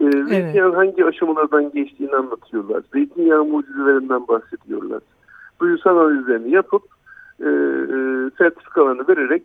E, 0.00 0.04
evet. 0.04 0.28
Zeytinyağın 0.28 0.74
hangi 0.74 1.04
aşamalardan 1.04 1.72
geçtiğini 1.72 2.14
anlatıyorlar. 2.16 2.82
Zeytinyağı 2.92 3.44
mucizelerinden 3.44 4.28
bahsediyorlar. 4.28 5.00
Duyusal 5.60 5.96
analizlerini 5.96 6.50
yapıp 6.50 6.82
e, 7.40 7.48
e, 7.48 7.96
sertifikalarını 8.38 9.08
vererek 9.08 9.42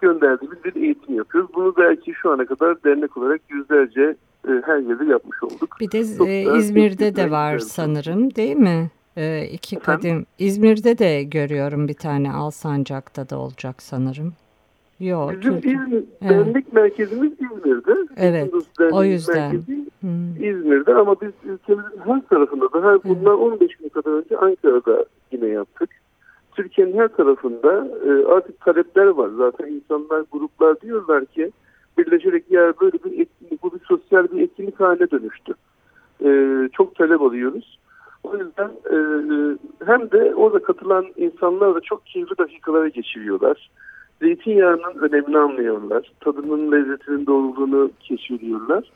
gönderdiğimiz 0.00 0.64
bir 0.64 0.74
eğitim 0.82 1.16
yapıyoruz. 1.16 1.50
Bunu 1.54 1.74
belki 1.76 2.14
şu 2.14 2.30
ana 2.30 2.46
kadar 2.46 2.84
dernek 2.84 3.16
olarak 3.16 3.40
yüzlerce 3.48 4.16
e, 4.48 4.50
her 4.66 4.78
yerde 4.78 5.04
yapmış 5.04 5.42
olduk. 5.42 5.76
Bir 5.80 5.90
de 5.90 5.98
e, 5.98 6.58
İzmir'de 6.58 7.16
de 7.16 7.30
var 7.30 7.58
sanırım 7.58 8.34
değil 8.34 8.56
mi? 8.56 8.90
E, 9.16 9.44
iki 9.44 9.78
kadim. 9.78 10.26
İzmir'de 10.38 10.98
de 10.98 11.22
görüyorum 11.22 11.88
bir 11.88 11.94
tane 11.94 12.32
Alsancak'ta 12.32 13.28
da 13.28 13.38
olacak 13.38 13.82
sanırım. 13.82 14.32
Yok. 15.00 15.32
Bizim 15.40 15.56
İzmir, 15.56 16.04
evet. 16.22 16.30
dernek 16.30 16.72
merkezimiz 16.72 17.32
İzmir'de. 17.32 17.94
Evet. 18.16 18.52
O 18.92 19.04
yüzden. 19.04 19.50
Hmm. 20.00 20.36
İzmir'de 20.36 20.94
ama 20.94 21.20
biz 21.20 21.32
ülkemizin 21.44 22.00
her 22.04 22.20
tarafında 22.20 22.72
da 22.72 22.82
her 22.82 23.04
bundan 23.04 23.38
evet. 23.38 23.62
15 23.62 23.76
gün 23.76 23.88
kadar 23.88 24.10
önce 24.12 24.36
Ankara'da 24.36 25.04
yine 25.32 25.46
yaptık. 25.46 25.90
Türkiye'nin 26.54 26.98
her 26.98 27.08
tarafında 27.08 27.88
e, 28.06 28.26
artık 28.26 28.60
talepler 28.60 29.06
var. 29.06 29.30
Zaten 29.38 29.66
insanlar, 29.66 30.24
gruplar 30.32 30.80
diyorlar 30.80 31.24
ki 31.24 31.52
birleşerek 31.98 32.50
ya 32.50 32.74
böyle 32.80 32.98
bir 33.04 33.20
etkinlik, 33.20 33.62
bu 33.62 33.72
bir 33.72 33.80
sosyal 33.84 34.28
bir 34.32 34.42
etkinlik 34.42 34.80
haline 34.80 35.10
dönüştü. 35.10 35.54
E, 36.24 36.28
çok 36.72 36.94
talep 36.94 37.22
alıyoruz. 37.22 37.78
O 38.22 38.36
yüzden 38.36 38.70
e, 38.90 38.96
hem 39.86 40.10
de 40.10 40.34
orada 40.34 40.62
katılan 40.62 41.06
insanlar 41.16 41.74
da 41.74 41.80
çok 41.80 42.06
keyifli 42.06 42.38
dakikalara 42.38 42.88
geçiriyorlar. 42.88 43.70
Zeytinyağının 44.22 44.98
önemini 45.00 45.38
anlıyorlar. 45.38 46.12
Tadının 46.20 46.72
lezzetinin 46.72 47.26
doğruluğunu 47.26 47.90
keşfediyorlar. 48.00 48.90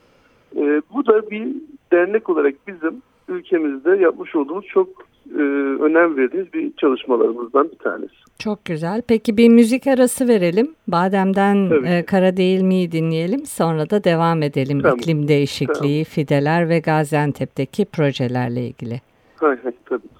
E, 0.55 0.81
bu 0.93 1.05
da 1.05 1.31
bir 1.31 1.47
dernek 1.91 2.29
olarak 2.29 2.55
bizim 2.67 3.01
ülkemizde 3.27 3.89
yapmış 3.89 4.35
olduğumuz 4.35 4.65
çok 4.65 4.87
e, 5.35 5.41
önem 5.81 6.17
verdiğimiz 6.17 6.53
bir 6.53 6.71
çalışmalarımızdan 6.77 7.69
bir 7.71 7.77
tanesi. 7.77 8.13
Çok 8.39 8.65
güzel. 8.65 9.01
Peki 9.07 9.37
bir 9.37 9.49
müzik 9.49 9.87
arası 9.87 10.27
verelim. 10.27 10.75
Badem'den 10.87 11.83
e, 11.85 12.05
Kara 12.05 12.37
Değil 12.37 12.61
mi'yi 12.61 12.91
dinleyelim. 12.91 13.45
Sonra 13.45 13.89
da 13.89 14.03
devam 14.03 14.43
edelim. 14.43 14.81
Tamam. 14.81 14.97
İklim 14.97 15.27
değişikliği, 15.27 16.03
tamam. 16.03 16.13
fideler 16.15 16.69
ve 16.69 16.79
Gaziantep'teki 16.79 17.85
projelerle 17.85 18.61
ilgili. 18.67 19.01
Hay 19.35 19.57
hay 19.63 19.71
tabii. 19.85 20.10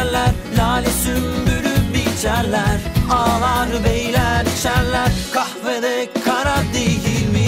Göçerler 0.00 0.30
Lale 0.58 0.86
sümbülü 0.86 1.94
biçerler 1.94 2.80
Ağlar 3.10 3.68
beyler 3.84 4.46
içerler 4.58 5.12
Kahvede 5.32 6.08
kara 6.24 6.56
değil 6.74 7.28
mi? 7.32 7.40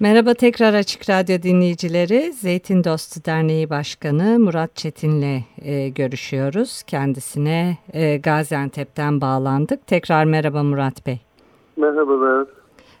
Merhaba 0.00 0.34
tekrar 0.34 0.74
Açık 0.74 1.10
Radyo 1.10 1.42
dinleyicileri. 1.42 2.32
Zeytin 2.32 2.84
Dostu 2.84 3.24
Derneği 3.24 3.70
Başkanı 3.70 4.38
Murat 4.38 4.76
Çetin'le 4.76 5.44
e, 5.62 5.88
görüşüyoruz. 5.88 6.82
Kendisine 6.82 7.76
e, 7.92 8.16
Gaziantep'ten 8.16 9.20
bağlandık. 9.20 9.86
Tekrar 9.86 10.24
merhaba 10.24 10.62
Murat 10.62 11.06
Bey. 11.06 11.27
Merhabalar. 11.78 12.46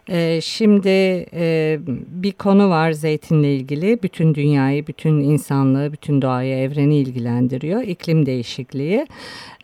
E, 0.08 0.40
şimdi 0.40 0.88
e, 1.34 1.78
bir 2.08 2.32
konu 2.32 2.70
var 2.70 2.92
zeytinle 2.92 3.54
ilgili. 3.54 4.02
Bütün 4.02 4.34
dünyayı, 4.34 4.86
bütün 4.86 5.20
insanlığı, 5.20 5.92
bütün 5.92 6.22
doğayı, 6.22 6.56
evreni 6.56 6.96
ilgilendiriyor. 6.98 7.82
İklim 7.82 8.26
değişikliği. 8.26 9.06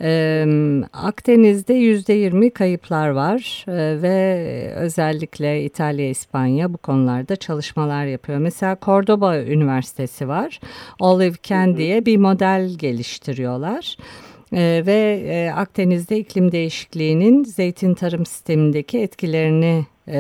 E, 0.01 0.45
Akdeniz'de 0.93 1.75
%20 1.75 2.51
kayıplar 2.51 3.09
var 3.09 3.65
e, 3.69 4.03
ve 4.03 4.73
özellikle 4.77 5.65
İtalya, 5.65 6.09
İspanya 6.09 6.73
bu 6.73 6.79
konularda 6.79 7.37
çalışmalar 7.37 8.07
yapıyor. 8.07 8.39
Mesela 8.39 8.77
Cordoba 8.83 9.39
Üniversitesi 9.39 10.29
var. 10.29 10.61
Olive 11.01 11.37
Can 11.43 11.77
diye 11.77 12.07
bir 12.07 12.17
model 12.17 12.71
geliştiriyorlar. 12.79 13.97
Ee, 14.57 14.83
ve 14.87 15.23
e, 15.27 15.51
Akdeniz'de 15.51 16.19
iklim 16.19 16.53
değişikliğinin 16.53 17.45
zeytin 17.45 17.95
tarım 17.95 18.27
sistemindeki 18.27 18.99
etkilerini 18.99 19.87
e, 20.09 20.15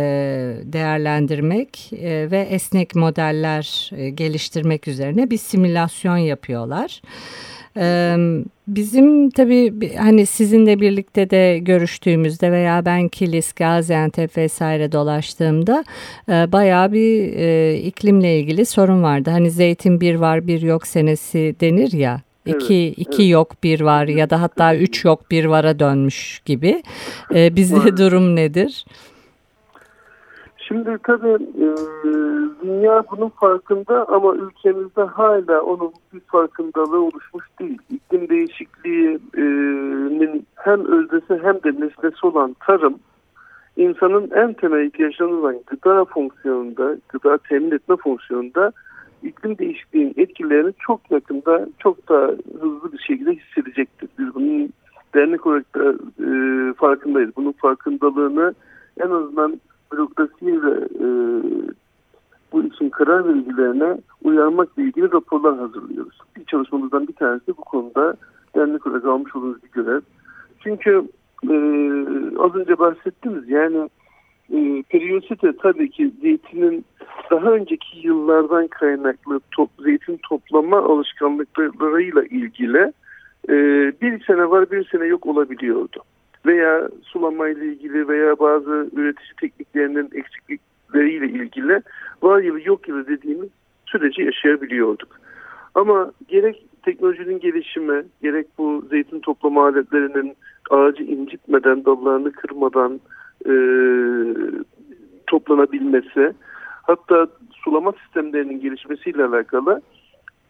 değerlendirmek 0.64 1.93
e, 1.93 2.31
ve 2.31 2.41
esnek 2.41 2.95
modeller 2.95 3.91
geliştirmek 4.14 4.88
üzerine 4.88 5.31
bir 5.31 5.38
simülasyon 5.38 6.17
yapıyorlar. 6.17 7.03
Ee, 7.77 8.16
bizim 8.68 9.31
tabii 9.31 9.94
hani 9.97 10.27
sizinle 10.27 10.81
birlikte 10.81 11.31
de 11.31 11.59
görüştüğümüzde 11.59 12.53
veya 12.53 12.85
ben 12.85 13.09
Kilis, 13.09 13.53
Gaziantep 13.53 14.37
vesaire 14.37 14.92
dolaştığımda 14.92 15.85
bayağı 16.29 16.92
bir 16.92 17.33
iklimle 17.77 18.38
ilgili 18.38 18.66
sorun 18.66 19.03
vardı. 19.03 19.31
Hani 19.31 19.51
zeytin 19.51 20.01
bir 20.01 20.14
var 20.14 20.47
bir 20.47 20.62
yok 20.62 20.87
senesi 20.87 21.55
denir 21.61 21.92
ya. 21.92 22.20
İki, 22.46 22.74
Evet, 22.74 22.98
iki 22.98 23.22
evet. 23.22 23.33
yok 23.33 23.50
bir 23.62 23.80
var 23.80 24.07
ya 24.07 24.30
da 24.30 24.42
hatta 24.42 24.76
üç 24.76 25.04
yok 25.04 25.30
bir 25.30 25.44
vara 25.44 25.78
dönmüş 25.78 26.40
gibi. 26.44 26.83
Ee, 27.35 27.57
bizde 27.57 27.76
Var. 27.76 27.96
durum 27.96 28.37
nedir? 28.37 28.85
Şimdi 30.57 30.98
tabii 31.02 31.42
e, 31.42 31.66
dünya 32.62 33.04
bunun 33.11 33.28
farkında 33.28 34.09
ama 34.09 34.35
ülkemizde 34.35 35.02
hala 35.02 35.62
onun 35.62 35.92
bir 36.14 36.20
farkındalığı 36.20 37.02
oluşmuş 37.02 37.44
değil. 37.61 37.78
İklim 37.90 38.28
değişikliğinin 38.28 40.46
hem 40.54 40.87
özdesi 40.87 41.40
hem 41.42 41.54
de 41.54 41.80
nesnesi 41.80 42.26
olan 42.26 42.57
tarım 42.66 42.98
insanın 43.76 44.30
en 44.30 44.52
temel 44.52 44.87
ihtiyaçlarından 44.87 45.57
gıda 45.66 46.04
fonksiyonunda, 46.04 46.96
gıda 47.09 47.38
temin 47.38 47.70
etme 47.70 47.96
fonksiyonunda 47.96 48.72
iklim 49.25 49.59
değişikliğinin 49.59 50.15
etkilerini 50.17 50.73
çok 50.87 51.11
yakında, 51.11 51.67
çok 51.79 52.09
daha 52.09 52.27
hızlı 52.61 52.93
bir 52.93 52.99
şekilde 52.99 53.33
hissedecektir. 53.33 54.09
Biz 54.19 54.35
bunun 54.35 54.73
dernek 55.15 55.47
olarak 55.47 55.75
da 55.75 55.95
e, 56.25 56.29
farkındayız. 56.73 57.31
Bunun 57.37 57.53
farkındalığını 57.53 58.55
en 59.01 59.11
azından 59.11 59.61
bürokrasiyle 59.93 60.89
e, 61.01 61.07
bu 62.53 62.63
için 62.63 62.91
karar 62.91 63.29
vericilerine 63.29 63.99
uyarmakla 64.25 64.83
ilgili 64.83 65.13
raporlar 65.13 65.59
hazırlıyoruz. 65.59 66.19
Bir 66.37 66.45
çalışmamızdan 66.45 67.09
bir 67.09 67.13
tanesi 67.13 67.49
bu 67.49 67.65
konuda 67.65 68.15
dernek 68.57 68.87
olarak 68.87 69.05
almış 69.05 69.37
olduğumuz 69.37 69.63
bir 69.63 69.71
görev. 69.71 70.01
Çünkü 70.61 70.91
e, 71.51 71.55
az 72.39 72.55
önce 72.55 72.79
bahsettiniz 72.79 73.49
yani 73.49 73.89
e, 74.55 74.83
periyosite 74.88 75.53
tabii 75.62 75.90
ki 75.90 76.11
zeytinin 76.23 76.85
daha 77.31 77.51
önceki 77.51 78.07
yıllardan 78.07 78.67
kaynaklı 78.67 79.40
top, 79.51 79.71
zeytin 79.79 80.21
toplama 80.29 80.79
alışkanlıklarıyla 80.79 82.25
ilgili 82.25 82.93
e, 83.49 83.55
bir 84.01 84.25
sene 84.25 84.51
var 84.51 84.71
bir 84.71 84.88
sene 84.88 85.05
yok 85.05 85.27
olabiliyordu. 85.27 86.03
Veya 86.47 86.88
sulamayla 87.03 87.64
ilgili 87.64 88.09
veya 88.09 88.38
bazı 88.38 88.90
üretici 88.97 89.33
tekniklerinin 89.40 90.11
eksiklikleriyle 90.14 91.27
ilgili 91.27 91.83
var 92.23 92.43
yılı 92.43 92.61
yok 92.69 92.88
yılı 92.88 93.07
dediğimiz 93.07 93.49
süreci 93.87 94.23
yaşayabiliyorduk. 94.23 95.21
Ama 95.75 96.12
gerek 96.29 96.67
teknolojinin 96.83 97.40
gelişimi, 97.40 98.05
gerek 98.23 98.47
bu 98.59 98.85
zeytin 98.90 99.21
toplama 99.21 99.67
aletlerinin 99.67 100.37
ağacı 100.71 101.03
incitmeden, 101.03 101.85
dallarını 101.85 102.33
kırmadan 102.33 103.01
e, 103.46 103.54
toplanabilmesi, 105.26 106.33
hatta 106.83 107.26
sulama 107.52 107.92
sistemlerinin 107.92 108.61
gelişmesiyle 108.61 109.24
alakalı 109.24 109.83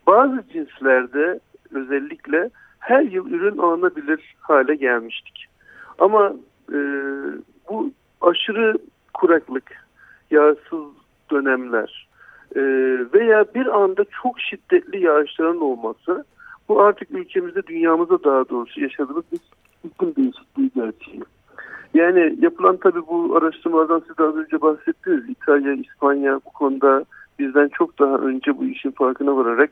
bazı 0.06 0.44
cinslerde 0.52 1.40
özellikle 1.70 2.50
her 2.78 3.02
yıl 3.02 3.30
ürün 3.30 3.58
alınabilir 3.58 4.34
hale 4.40 4.74
gelmiştik. 4.74 5.46
Ama 5.98 6.32
e, 6.72 6.78
bu 7.70 7.90
aşırı 8.20 8.78
kuraklık, 9.14 9.86
yağsız 10.30 10.84
dönemler 11.30 12.08
e, 12.56 12.60
veya 13.14 13.44
bir 13.54 13.66
anda 13.82 14.04
çok 14.22 14.40
şiddetli 14.40 15.04
yağışların 15.04 15.60
olması 15.60 16.24
bu 16.68 16.82
artık 16.82 17.10
ülkemizde 17.10 17.66
dünyamızda 17.66 18.24
daha 18.24 18.48
doğrusu 18.48 18.80
yaşadığımız 18.80 19.24
bir 19.32 19.40
iklim 19.84 20.16
değişikliği 20.16 20.70
gerçeği. 20.74 21.22
Yani 21.94 22.36
yapılan 22.40 22.76
tabii 22.76 23.06
bu 23.06 23.36
araştırmalardan 23.36 24.02
siz 24.06 24.20
az 24.20 24.36
önce 24.36 24.60
bahsettiniz. 24.60 25.28
İtalya, 25.28 25.72
İspanya 25.72 26.40
bu 26.46 26.50
konuda 26.50 27.04
bizden 27.38 27.68
çok 27.68 27.98
daha 27.98 28.16
önce 28.16 28.58
bu 28.58 28.64
işin 28.64 28.90
farkına 28.90 29.36
vararak 29.36 29.70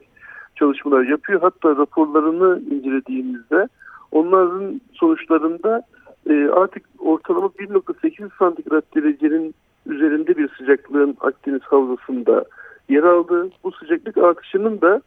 çalışmalar 0.56 1.02
yapıyor. 1.02 1.40
Hatta 1.40 1.76
raporlarını 1.76 2.62
incelediğimizde 2.70 3.68
onların 4.12 4.80
sonuçlarında 4.92 5.82
e, 6.30 6.48
artık 6.48 6.82
ortalama 6.98 7.46
1.8 7.46 8.30
santigrat 8.38 8.84
derecenin 8.96 9.54
üzerinde 9.86 10.36
bir 10.36 10.48
sıcaklığın 10.58 11.16
Akdeniz 11.20 11.62
havzasında 11.62 12.44
yer 12.88 13.02
aldı. 13.02 13.50
Bu 13.64 13.72
sıcaklık 13.72 14.18
artışının 14.18 14.80
da 14.80 15.00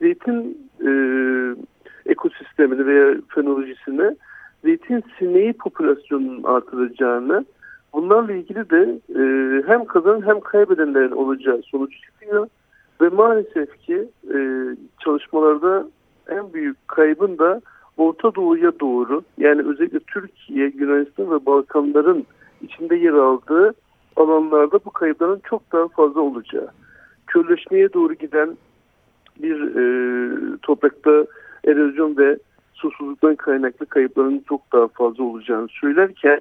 zeytin 0.00 0.68
e, 0.86 0.90
ekosistemini 2.06 2.86
veya 2.86 3.16
fenolojisine 3.28 4.16
zeytin 4.64 5.04
sineği 5.18 5.52
popülasyonunun 5.52 6.42
artıracağını 6.42 7.44
bunlarla 7.92 8.32
ilgili 8.32 8.70
de 8.70 8.98
e, 9.14 9.22
hem 9.66 9.84
kazan 9.84 10.26
hem 10.26 10.40
kaybedenlerin 10.40 11.12
olacağı 11.12 11.62
sonuç 11.62 11.92
çıkıyor. 12.02 12.48
Ve 13.00 13.08
maalesef 13.08 13.80
ki 13.80 14.08
e, 14.34 14.38
çalışmalarda 15.04 15.86
en 16.28 16.52
büyük 16.52 16.88
kaybın 16.88 17.38
da 17.38 17.60
Orta 17.96 18.34
Doğu'ya 18.34 18.80
doğru 18.80 19.22
yani 19.38 19.62
özellikle 19.62 20.00
Türkiye, 20.00 20.72
Yunanistan 20.74 21.30
ve 21.30 21.46
Balkanların 21.46 22.26
içinde 22.62 22.96
yer 22.96 23.12
aldığı 23.12 23.74
alanlarda 24.16 24.78
bu 24.84 24.90
kayıpların 24.90 25.40
çok 25.44 25.72
daha 25.72 25.88
fazla 25.88 26.20
olacağı. 26.20 26.68
Körleşmeye 27.26 27.92
doğru 27.92 28.14
giden 28.14 28.56
bir 29.42 29.76
e, 29.76 30.56
toprakta 30.62 31.26
erozyon 31.66 32.16
ve 32.16 32.38
susuzluktan 32.82 33.36
kaynaklı 33.36 33.86
kayıpların 33.86 34.44
çok 34.48 34.72
daha 34.72 34.88
fazla 34.88 35.24
olacağını 35.24 35.68
söylerken 35.68 36.40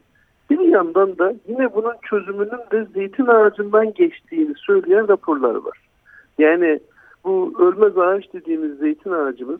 bir 0.49 0.59
yandan 0.59 1.17
da 1.17 1.33
yine 1.47 1.73
bunun 1.75 1.93
çözümünün 2.09 2.61
de 2.71 2.85
zeytin 2.93 3.25
ağacından 3.25 3.93
geçtiğini 3.93 4.53
söyleyen 4.55 5.07
raporlar 5.07 5.55
var. 5.55 5.77
Yani 6.37 6.79
bu 7.23 7.53
ölmez 7.59 7.97
ağaç 7.97 8.33
dediğimiz 8.33 8.77
zeytin 8.77 9.11
ağacımız 9.11 9.59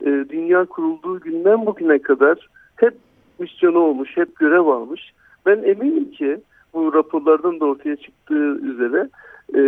e, 0.00 0.24
dünya 0.28 0.64
kurulduğu 0.64 1.20
günden 1.20 1.66
bugüne 1.66 1.98
kadar 1.98 2.48
hep 2.76 2.94
misyonu 3.38 3.78
olmuş, 3.78 4.16
hep 4.16 4.36
görev 4.36 4.66
almış. 4.66 5.12
Ben 5.46 5.62
eminim 5.62 6.10
ki 6.10 6.40
bu 6.74 6.94
raporlardan 6.94 7.60
da 7.60 7.64
ortaya 7.64 7.96
çıktığı 7.96 8.56
üzere 8.56 9.08
e, 9.54 9.62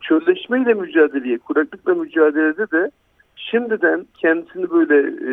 çölleşmeyle 0.00 0.74
mücadeleye, 0.74 1.38
kuraklıkla 1.38 1.94
mücadelede 1.94 2.70
de 2.70 2.90
şimdiden 3.38 4.06
kendisini 4.14 4.70
böyle 4.70 5.08
e, 5.08 5.32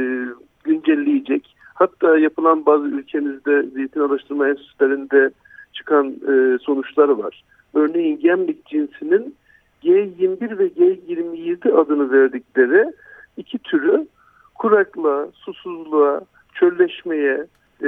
güncelleyecek. 0.63 1.55
Hatta 1.73 2.17
yapılan 2.17 2.65
bazı 2.65 2.85
ülkemizde 2.85 3.63
zeytin 3.63 3.99
araştırma 3.99 4.49
enstitülerinde 4.49 5.29
çıkan 5.73 6.07
e, 6.07 6.57
sonuçlar 6.61 7.09
var. 7.09 7.43
Örneğin 7.73 8.19
gemlik 8.19 8.65
cinsinin 8.65 9.35
G21 9.83 10.57
ve 10.57 10.67
G27 10.67 11.71
adını 11.73 12.11
verdikleri 12.11 12.93
iki 13.37 13.59
türü 13.59 14.07
kuraklığa, 14.55 15.27
susuzluğa, 15.33 16.21
çölleşmeye 16.53 17.45
e, 17.81 17.87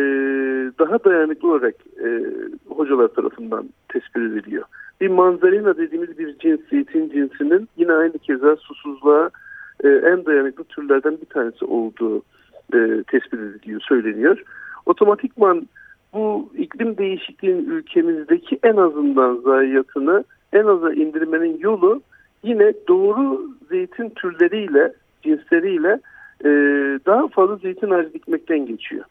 daha 0.79 1.03
dayanıklı 1.03 1.51
olarak 1.51 1.75
e, 2.05 2.25
hocalar 2.69 3.07
tarafından 3.07 3.69
tespit 3.89 4.17
ediliyor. 4.17 4.63
Bir 5.01 5.07
manzarina 5.07 5.77
dediğimiz 5.77 6.19
bir 6.19 6.37
cins, 6.37 6.59
zeytin 6.69 7.09
cinsinin 7.09 7.69
yine 7.77 7.93
aynı 7.93 8.17
keza 8.17 8.55
susuzluğa 8.55 9.29
e, 9.83 9.87
en 9.87 10.25
dayanıklı 10.25 10.63
türlerden 10.63 11.17
bir 11.21 11.25
tanesi 11.25 11.65
olduğu 11.65 12.17
e, 12.73 13.03
tespit 13.11 13.39
ediliyor, 13.39 13.81
söyleniyor. 13.81 14.43
Otomatikman 14.85 15.67
bu 16.13 16.49
iklim 16.57 16.97
değişikliğinin 16.97 17.69
ülkemizdeki 17.69 18.59
en 18.63 18.75
azından 18.75 19.35
zayiatını 19.35 20.23
en 20.53 20.65
aza 20.65 20.93
indirmenin 20.93 21.59
yolu 21.59 22.01
yine 22.43 22.73
doğru 22.87 23.51
zeytin 23.69 24.09
türleriyle, 24.09 24.93
cinsleriyle 25.23 25.99
e, 26.43 26.49
daha 27.05 27.27
fazla 27.27 27.55
zeytin 27.55 27.89
ağacı 27.89 28.13
dikmekten 28.13 28.65
geçiyor. 28.65 29.05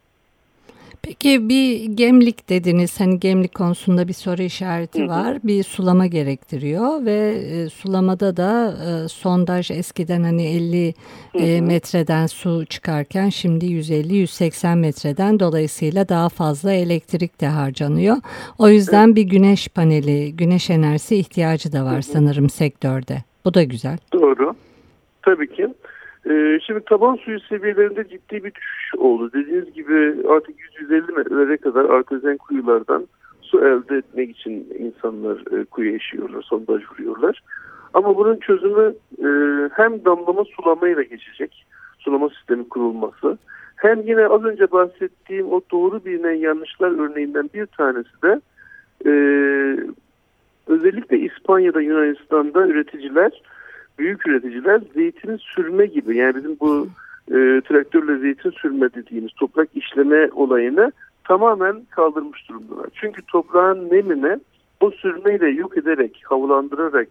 Peki 1.07 1.49
bir 1.49 1.85
gemlik 1.85 2.49
dediniz 2.49 3.01
hani 3.01 3.21
gemlik 3.21 3.55
konusunda 3.55 4.09
bir 4.09 4.13
soru 4.13 4.43
işareti 4.43 5.01
hı 5.01 5.05
hı. 5.05 5.09
var 5.09 5.39
bir 5.45 5.63
sulama 5.63 6.07
gerektiriyor 6.07 7.05
ve 7.05 7.43
e, 7.53 7.69
sulamada 7.69 8.37
da 8.37 8.75
e, 8.87 9.09
sondaj 9.09 9.71
eskiden 9.71 10.23
hani 10.23 10.47
50 10.47 10.95
hı 11.33 11.39
e, 11.39 11.61
metreden 11.61 12.27
su 12.27 12.67
çıkarken 12.67 13.29
şimdi 13.29 13.65
150-180 13.65 14.77
metreden 14.77 15.41
dolayısıyla 15.41 16.09
daha 16.09 16.29
fazla 16.29 16.73
elektrik 16.73 17.41
de 17.41 17.47
harcanıyor. 17.47 18.17
O 18.59 18.69
yüzden 18.69 19.09
hı. 19.09 19.17
bir 19.17 19.23
güneş 19.23 19.69
paneli 19.69 20.37
güneş 20.37 20.71
enerjisi 20.71 21.17
ihtiyacı 21.17 21.73
da 21.73 21.85
var 21.85 21.95
hı 21.95 21.97
hı. 21.97 22.03
sanırım 22.03 22.51
sektörde 22.51 23.25
bu 23.45 23.55
da 23.55 23.63
güzel. 23.63 23.99
Doğru 24.13 24.55
tabii 25.23 25.57
ki. 25.57 25.67
Ee, 26.31 26.59
şimdi 26.67 26.81
taban 26.81 27.17
suyu 27.17 27.41
seviyelerinde 27.41 28.09
ciddi 28.09 28.45
bir 28.45 28.55
düşüş 28.55 28.95
oldu. 28.99 29.31
Dediğiniz 29.33 29.73
gibi 29.73 30.29
artık 30.29 30.55
150 30.81 31.13
metrelere 31.13 31.57
kadar 31.57 31.85
artezen 31.85 32.37
kuyulardan 32.37 33.07
su 33.43 33.59
elde 33.61 33.97
etmek 33.97 34.31
için 34.31 34.69
insanlar 34.79 35.61
e, 35.61 35.65
kuyu 35.65 35.95
eşiyorlar, 35.95 36.43
sondaj 36.43 36.83
vuruyorlar. 36.91 37.43
Ama 37.95 38.17
bunun 38.17 38.37
çözümü 38.37 38.95
e, 39.19 39.29
hem 39.73 40.05
damlama 40.05 40.45
sulamayla 40.45 41.03
geçecek, 41.03 41.67
sulama 41.99 42.29
sistemi 42.29 42.69
kurulması, 42.69 43.39
hem 43.77 44.01
yine 44.01 44.27
az 44.27 44.45
önce 44.45 44.71
bahsettiğim 44.73 45.53
o 45.53 45.61
doğru 45.71 46.05
bilinen 46.05 46.35
yanlışlar 46.35 46.91
örneğinden 46.99 47.51
bir 47.55 47.67
tanesi 47.67 48.23
de 48.23 48.41
e, 49.07 49.13
özellikle 50.67 51.19
İspanya'da, 51.19 51.81
Yunanistan'da 51.81 52.67
üreticiler 52.67 53.43
büyük 53.99 54.29
üreticiler 54.29 54.81
zeytini 54.95 55.39
sürme 55.39 55.87
gibi 55.87 56.17
yani 56.17 56.35
bizim 56.35 56.57
bu 56.61 56.89
e, 57.29 57.61
traktörle 57.61 58.19
zeytin 58.19 58.51
sürme 58.51 58.95
dediğimiz 58.95 59.33
toprak 59.33 59.69
işleme 59.75 60.31
olayını 60.35 60.93
tamamen 61.25 61.83
kaldırmış 61.91 62.49
durumdalar. 62.49 62.87
Çünkü 62.95 63.23
toprağın 63.23 63.91
nemine 63.91 64.39
o 64.81 64.91
sürmeyle 64.91 65.49
yok 65.49 65.79
ederek, 65.79 66.23
havalandırarak 66.25 67.09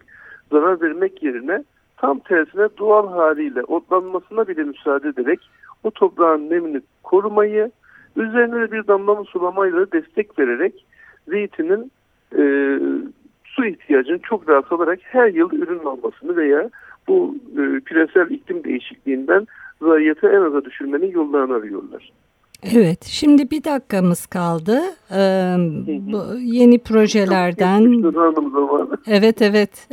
zarar 0.50 0.80
vermek 0.80 1.22
yerine 1.22 1.64
tam 1.96 2.18
tersine 2.18 2.68
doğal 2.78 3.12
haliyle 3.12 3.62
otlanmasına 3.62 4.48
bile 4.48 4.62
müsaade 4.62 5.08
ederek 5.08 5.40
o 5.84 5.90
toprağın 5.90 6.50
nemini 6.50 6.80
korumayı, 7.02 7.70
üzerine 8.16 8.72
bir 8.72 8.86
damlama 8.86 9.24
sulamayla 9.24 9.92
destek 9.92 10.38
vererek 10.38 10.86
zeytinin 11.28 11.90
e, 12.38 12.42
su 13.56 13.66
ihtiyacını 13.66 14.18
çok 14.18 14.48
rahat 14.48 14.72
alarak 14.72 14.98
her 15.02 15.28
yıl 15.28 15.52
ürün 15.52 15.78
almasını 15.78 16.36
veya 16.36 16.70
bu 17.08 17.36
e, 17.52 17.80
küresel 17.80 18.30
iklim 18.30 18.64
değişikliğinden 18.64 19.46
zayiatı 19.82 20.28
en 20.28 20.40
aza 20.40 20.64
düşürmenin 20.64 21.10
yollarını 21.10 21.54
arıyorlar. 21.54 22.12
Evet, 22.74 23.04
şimdi 23.04 23.50
bir 23.50 23.64
dakikamız 23.64 24.26
kaldı. 24.26 24.80
Ee, 25.10 25.54
bu 25.88 26.38
yeni 26.38 26.78
projelerden. 26.78 27.82
Evet, 29.06 29.42
evet. 29.42 29.88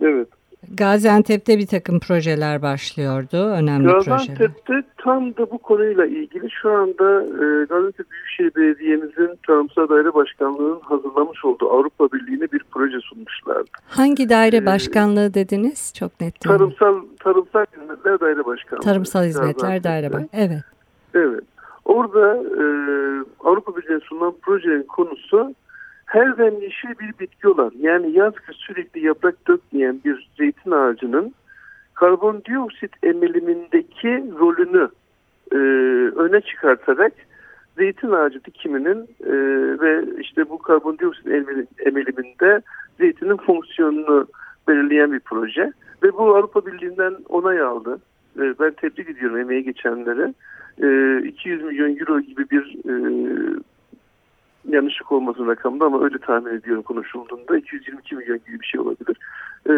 evet. 0.00 0.28
Gaziantep'te 0.70 1.58
bir 1.58 1.66
takım 1.66 2.00
projeler 2.00 2.62
başlıyordu, 2.62 3.46
önemli 3.46 3.92
Gaziantep'te 3.92 4.10
projeler. 4.10 4.36
Gaziantep'te 4.36 4.82
tam 4.98 5.36
da 5.36 5.50
bu 5.50 5.58
konuyla 5.58 6.06
ilgili 6.06 6.50
şu 6.50 6.70
anda 6.70 7.22
e, 7.22 7.64
Gaziantep 7.64 8.06
Büyükşehir 8.10 8.54
Belediye'mizin 8.54 9.38
Tarımsal 9.46 9.88
Daire 9.88 10.14
Başkanlığı'nın 10.14 10.80
hazırlamış 10.80 11.44
olduğu 11.44 11.70
Avrupa 11.70 12.12
Birliği'ne 12.12 12.52
bir 12.52 12.62
proje 12.70 13.00
sunmuşlardı. 13.00 13.70
Hangi 13.88 14.28
daire 14.28 14.56
ee, 14.56 14.66
başkanlığı 14.66 15.34
dediniz? 15.34 15.92
Çok 15.98 16.20
net 16.20 16.44
değil 16.44 16.58
Tarımsal, 16.58 17.02
Tarımsal 17.20 17.64
Hizmetler 17.76 18.20
Daire 18.20 18.44
Başkanlığı. 18.44 18.82
Tarımsal 18.82 19.24
Hizmetler 19.24 19.84
Daire 19.84 20.06
Başkanlığı, 20.06 20.28
evet. 20.32 20.62
Evet. 21.14 21.44
Orada 21.84 22.36
e, 22.36 22.64
Avrupa 23.44 23.76
Birliği'ne 23.76 24.00
sunulan 24.00 24.34
projenin 24.42 24.82
konusu 24.82 25.54
her 26.12 26.38
dem 26.38 26.60
yeşil 26.60 26.88
bir 26.88 27.18
bitki 27.20 27.48
olan 27.48 27.72
yani 27.80 28.12
yaz 28.12 28.34
kış 28.34 28.56
sürekli 28.56 29.06
yaprak 29.06 29.48
dökmeyen 29.48 30.00
bir 30.04 30.30
zeytin 30.38 30.70
ağacının 30.70 31.34
karbondioksit 31.94 32.90
emilimindeki 33.02 34.24
rolünü 34.38 34.88
e, 35.52 35.56
öne 36.16 36.40
çıkartarak 36.40 37.12
zeytin 37.76 38.10
ağacı 38.10 38.44
dikiminin 38.44 39.08
e, 39.26 39.32
ve 39.80 40.04
işte 40.20 40.50
bu 40.50 40.58
karbondioksit 40.58 41.26
emiliminde 41.78 42.62
zeytinin 43.00 43.36
fonksiyonunu 43.36 44.26
belirleyen 44.68 45.12
bir 45.12 45.20
proje. 45.20 45.72
Ve 46.02 46.12
bu 46.12 46.36
Avrupa 46.36 46.66
Birliği'nden 46.66 47.14
onay 47.28 47.60
aldı. 47.60 47.98
E, 48.36 48.54
ben 48.60 48.70
tebrik 48.70 49.08
ediyorum 49.08 49.38
emeği 49.38 49.64
geçenlere. 49.64 50.34
E, 50.82 51.18
200 51.28 51.62
milyon 51.62 51.96
euro 51.96 52.20
gibi 52.20 52.50
bir 52.50 52.76
e, 52.88 52.94
yanlışlık 54.68 55.12
olmasın 55.12 55.46
rakamda 55.46 55.84
ama 55.84 56.04
öyle 56.04 56.18
tahmin 56.18 56.54
ediyorum 56.54 56.82
konuşulduğunda 56.82 57.56
222 57.56 58.14
milyon 58.16 58.38
gibi 58.46 58.60
bir 58.60 58.66
şey 58.66 58.80
olabilir. 58.80 59.16
E, 59.66 59.72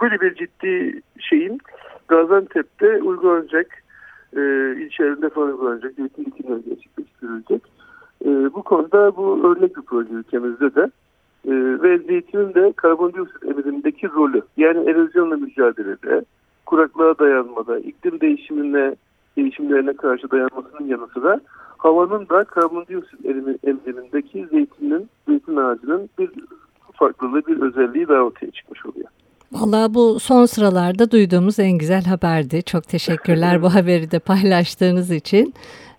böyle 0.00 0.20
bir 0.20 0.34
ciddi 0.34 1.02
şeyin 1.18 1.60
Gaziantep'te 2.08 3.02
uygulanacak, 3.02 3.66
e, 4.36 4.40
ilçelerinde 4.78 5.28
falan 5.28 5.48
uygulanacak, 5.48 5.98
eğitim 5.98 6.24
dikimler 6.24 6.56
gerçekleştirilecek. 6.56 7.62
E, 8.24 8.28
bu 8.28 8.62
konuda 8.62 9.16
bu 9.16 9.52
örnek 9.52 9.76
bir 9.76 9.82
proje 9.82 10.12
ülkemizde 10.12 10.74
de. 10.74 10.90
E, 11.48 11.52
ve 11.82 11.98
zeytinin 11.98 12.54
de 12.54 12.72
karbondioksit 12.76 13.44
emilimindeki 13.44 14.08
rolü 14.08 14.42
yani 14.56 14.90
erozyonla 14.90 15.36
mücadelede, 15.36 16.24
kuraklığa 16.66 17.18
dayanmada, 17.18 17.78
iklim 17.78 18.20
değişimine 18.20 18.94
değişimlerine 19.36 19.92
karşı 19.92 20.30
dayanmasının 20.30 20.88
yanı 20.88 21.06
sıra 21.06 21.40
havanın 21.84 22.28
da 22.28 22.44
karbondioksit 22.44 23.26
emilimindeki 23.64 24.46
zeytinin, 24.50 25.08
zeytin 25.28 25.56
ağacının 25.56 26.10
bir 26.18 26.30
farklılığı, 26.92 27.46
bir 27.46 27.60
özelliği 27.60 28.08
daha 28.08 28.22
ortaya 28.22 28.50
çıkmış 28.50 28.86
oluyor. 28.86 29.06
Valla 29.52 29.94
bu 29.94 30.20
son 30.20 30.46
sıralarda 30.46 31.10
duyduğumuz 31.10 31.58
en 31.58 31.78
güzel 31.78 32.04
haberdi. 32.04 32.62
Çok 32.62 32.84
teşekkürler 32.84 33.62
bu 33.62 33.74
haberi 33.74 34.10
de 34.10 34.18
paylaştığınız 34.18 35.10
için. 35.10 35.54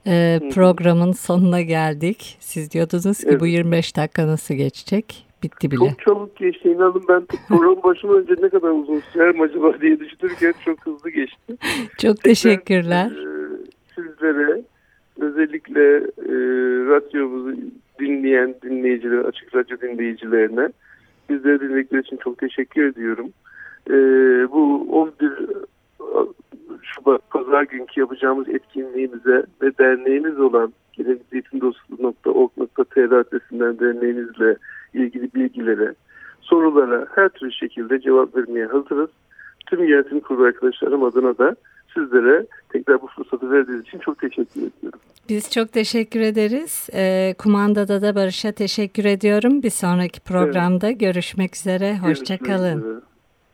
Ee, 0.07 0.39
programın 0.53 1.11
sonuna 1.11 1.61
geldik. 1.61 2.37
Siz 2.39 2.71
diyordunuz 2.71 3.17
ki 3.17 3.27
evet. 3.29 3.41
bu 3.41 3.47
25 3.47 3.97
dakika 3.97 4.27
nasıl 4.27 4.53
geçecek? 4.53 5.25
Bitti 5.43 5.71
bile. 5.71 5.89
Çok 5.89 5.99
çabuk 5.99 6.35
geçti. 6.35 6.69
İnanın 6.69 7.03
ben 7.09 7.25
program 7.47 7.83
başıma 7.83 8.13
önce 8.13 8.33
ne 8.41 8.49
kadar 8.49 8.69
uzun 8.69 8.99
sürer 9.13 9.39
acaba 9.39 9.81
diye 9.81 9.99
düşünürken 9.99 10.53
çok 10.65 10.85
hızlı 10.85 11.09
geçti. 11.09 11.57
Çok 11.97 12.19
teşekkürler. 12.19 13.09
Tekrar, 13.09 13.31
e, 13.31 13.57
sizlere 13.95 14.63
özellikle 15.21 15.97
e, 15.97 16.33
radyomuzu 16.89 17.55
dinleyen 17.99 18.55
dinleyiciler, 18.63 19.17
açık 19.17 19.55
radyo 19.55 19.81
dinleyicilerine 19.81 20.69
Bizleri 21.31 21.59
dinledikleri 21.59 22.01
için 22.01 22.17
çok 22.17 22.37
teşekkür 22.37 22.85
ediyorum. 22.85 23.29
Ee, 23.89 23.93
bu 24.51 24.87
11 24.89 25.31
Şubat 26.81 27.29
Pazar 27.29 27.63
günkü 27.63 27.99
yapacağımız 27.99 28.49
etkinliğimize 28.49 29.43
ve 29.61 29.77
derneğimiz 29.77 30.39
olan 30.39 30.73
gelecekzeytindostluğu.org.tr 30.93 33.11
adresinden 33.11 33.79
derneğimizle 33.79 34.55
ilgili 34.93 35.33
bilgilere, 35.35 35.93
sorulara 36.41 37.07
her 37.15 37.29
türlü 37.29 37.51
şekilde 37.51 37.99
cevap 37.99 38.35
vermeye 38.35 38.65
hazırız. 38.65 39.09
Tüm 39.69 39.83
yönetim 39.83 40.19
kurulu 40.19 40.43
arkadaşlarım 40.43 41.03
adına 41.03 41.37
da 41.37 41.55
sizlere 41.93 42.45
tekrar 42.69 43.01
bu 43.01 43.07
fırsatı 43.07 43.51
verdiğiniz 43.51 43.81
için 43.81 43.99
çok 43.99 44.19
teşekkür 44.19 44.61
ediyorum. 44.61 44.99
Biz 45.29 45.51
çok 45.51 45.71
teşekkür 45.71 46.19
ederiz. 46.19 46.89
E, 46.93 47.35
kumandada 47.37 48.01
da 48.01 48.15
Barış'a 48.15 48.51
teşekkür 48.51 49.05
ediyorum. 49.05 49.63
Bir 49.63 49.69
sonraki 49.69 50.19
programda 50.19 50.87
evet. 50.87 50.99
görüşmek 50.99 51.55
üzere. 51.55 51.97
Hoşçakalın. 51.97 53.03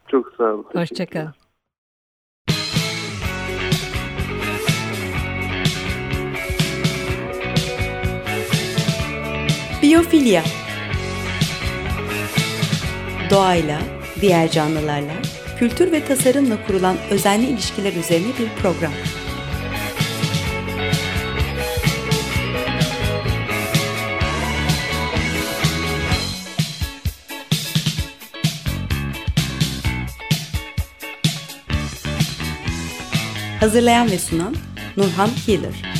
Çok 0.07 0.33
sağ 0.37 0.43
olun. 0.43 0.65
Hoşçakalın. 0.73 1.33
Biyofilya 9.81 10.43
Doğayla, 13.29 13.79
diğer 14.21 14.51
canlılarla, 14.51 15.13
kültür 15.59 15.91
ve 15.91 16.05
tasarımla 16.05 16.65
kurulan 16.67 16.97
özenli 17.09 17.47
ilişkiler 17.47 17.93
üzerine 17.93 18.27
bir 18.27 18.61
program. 18.61 18.91
Hazırlayan 33.59 34.11
ve 34.11 34.19
sunan 34.19 34.55
Nurhan 34.97 35.29
Healer 35.45 35.96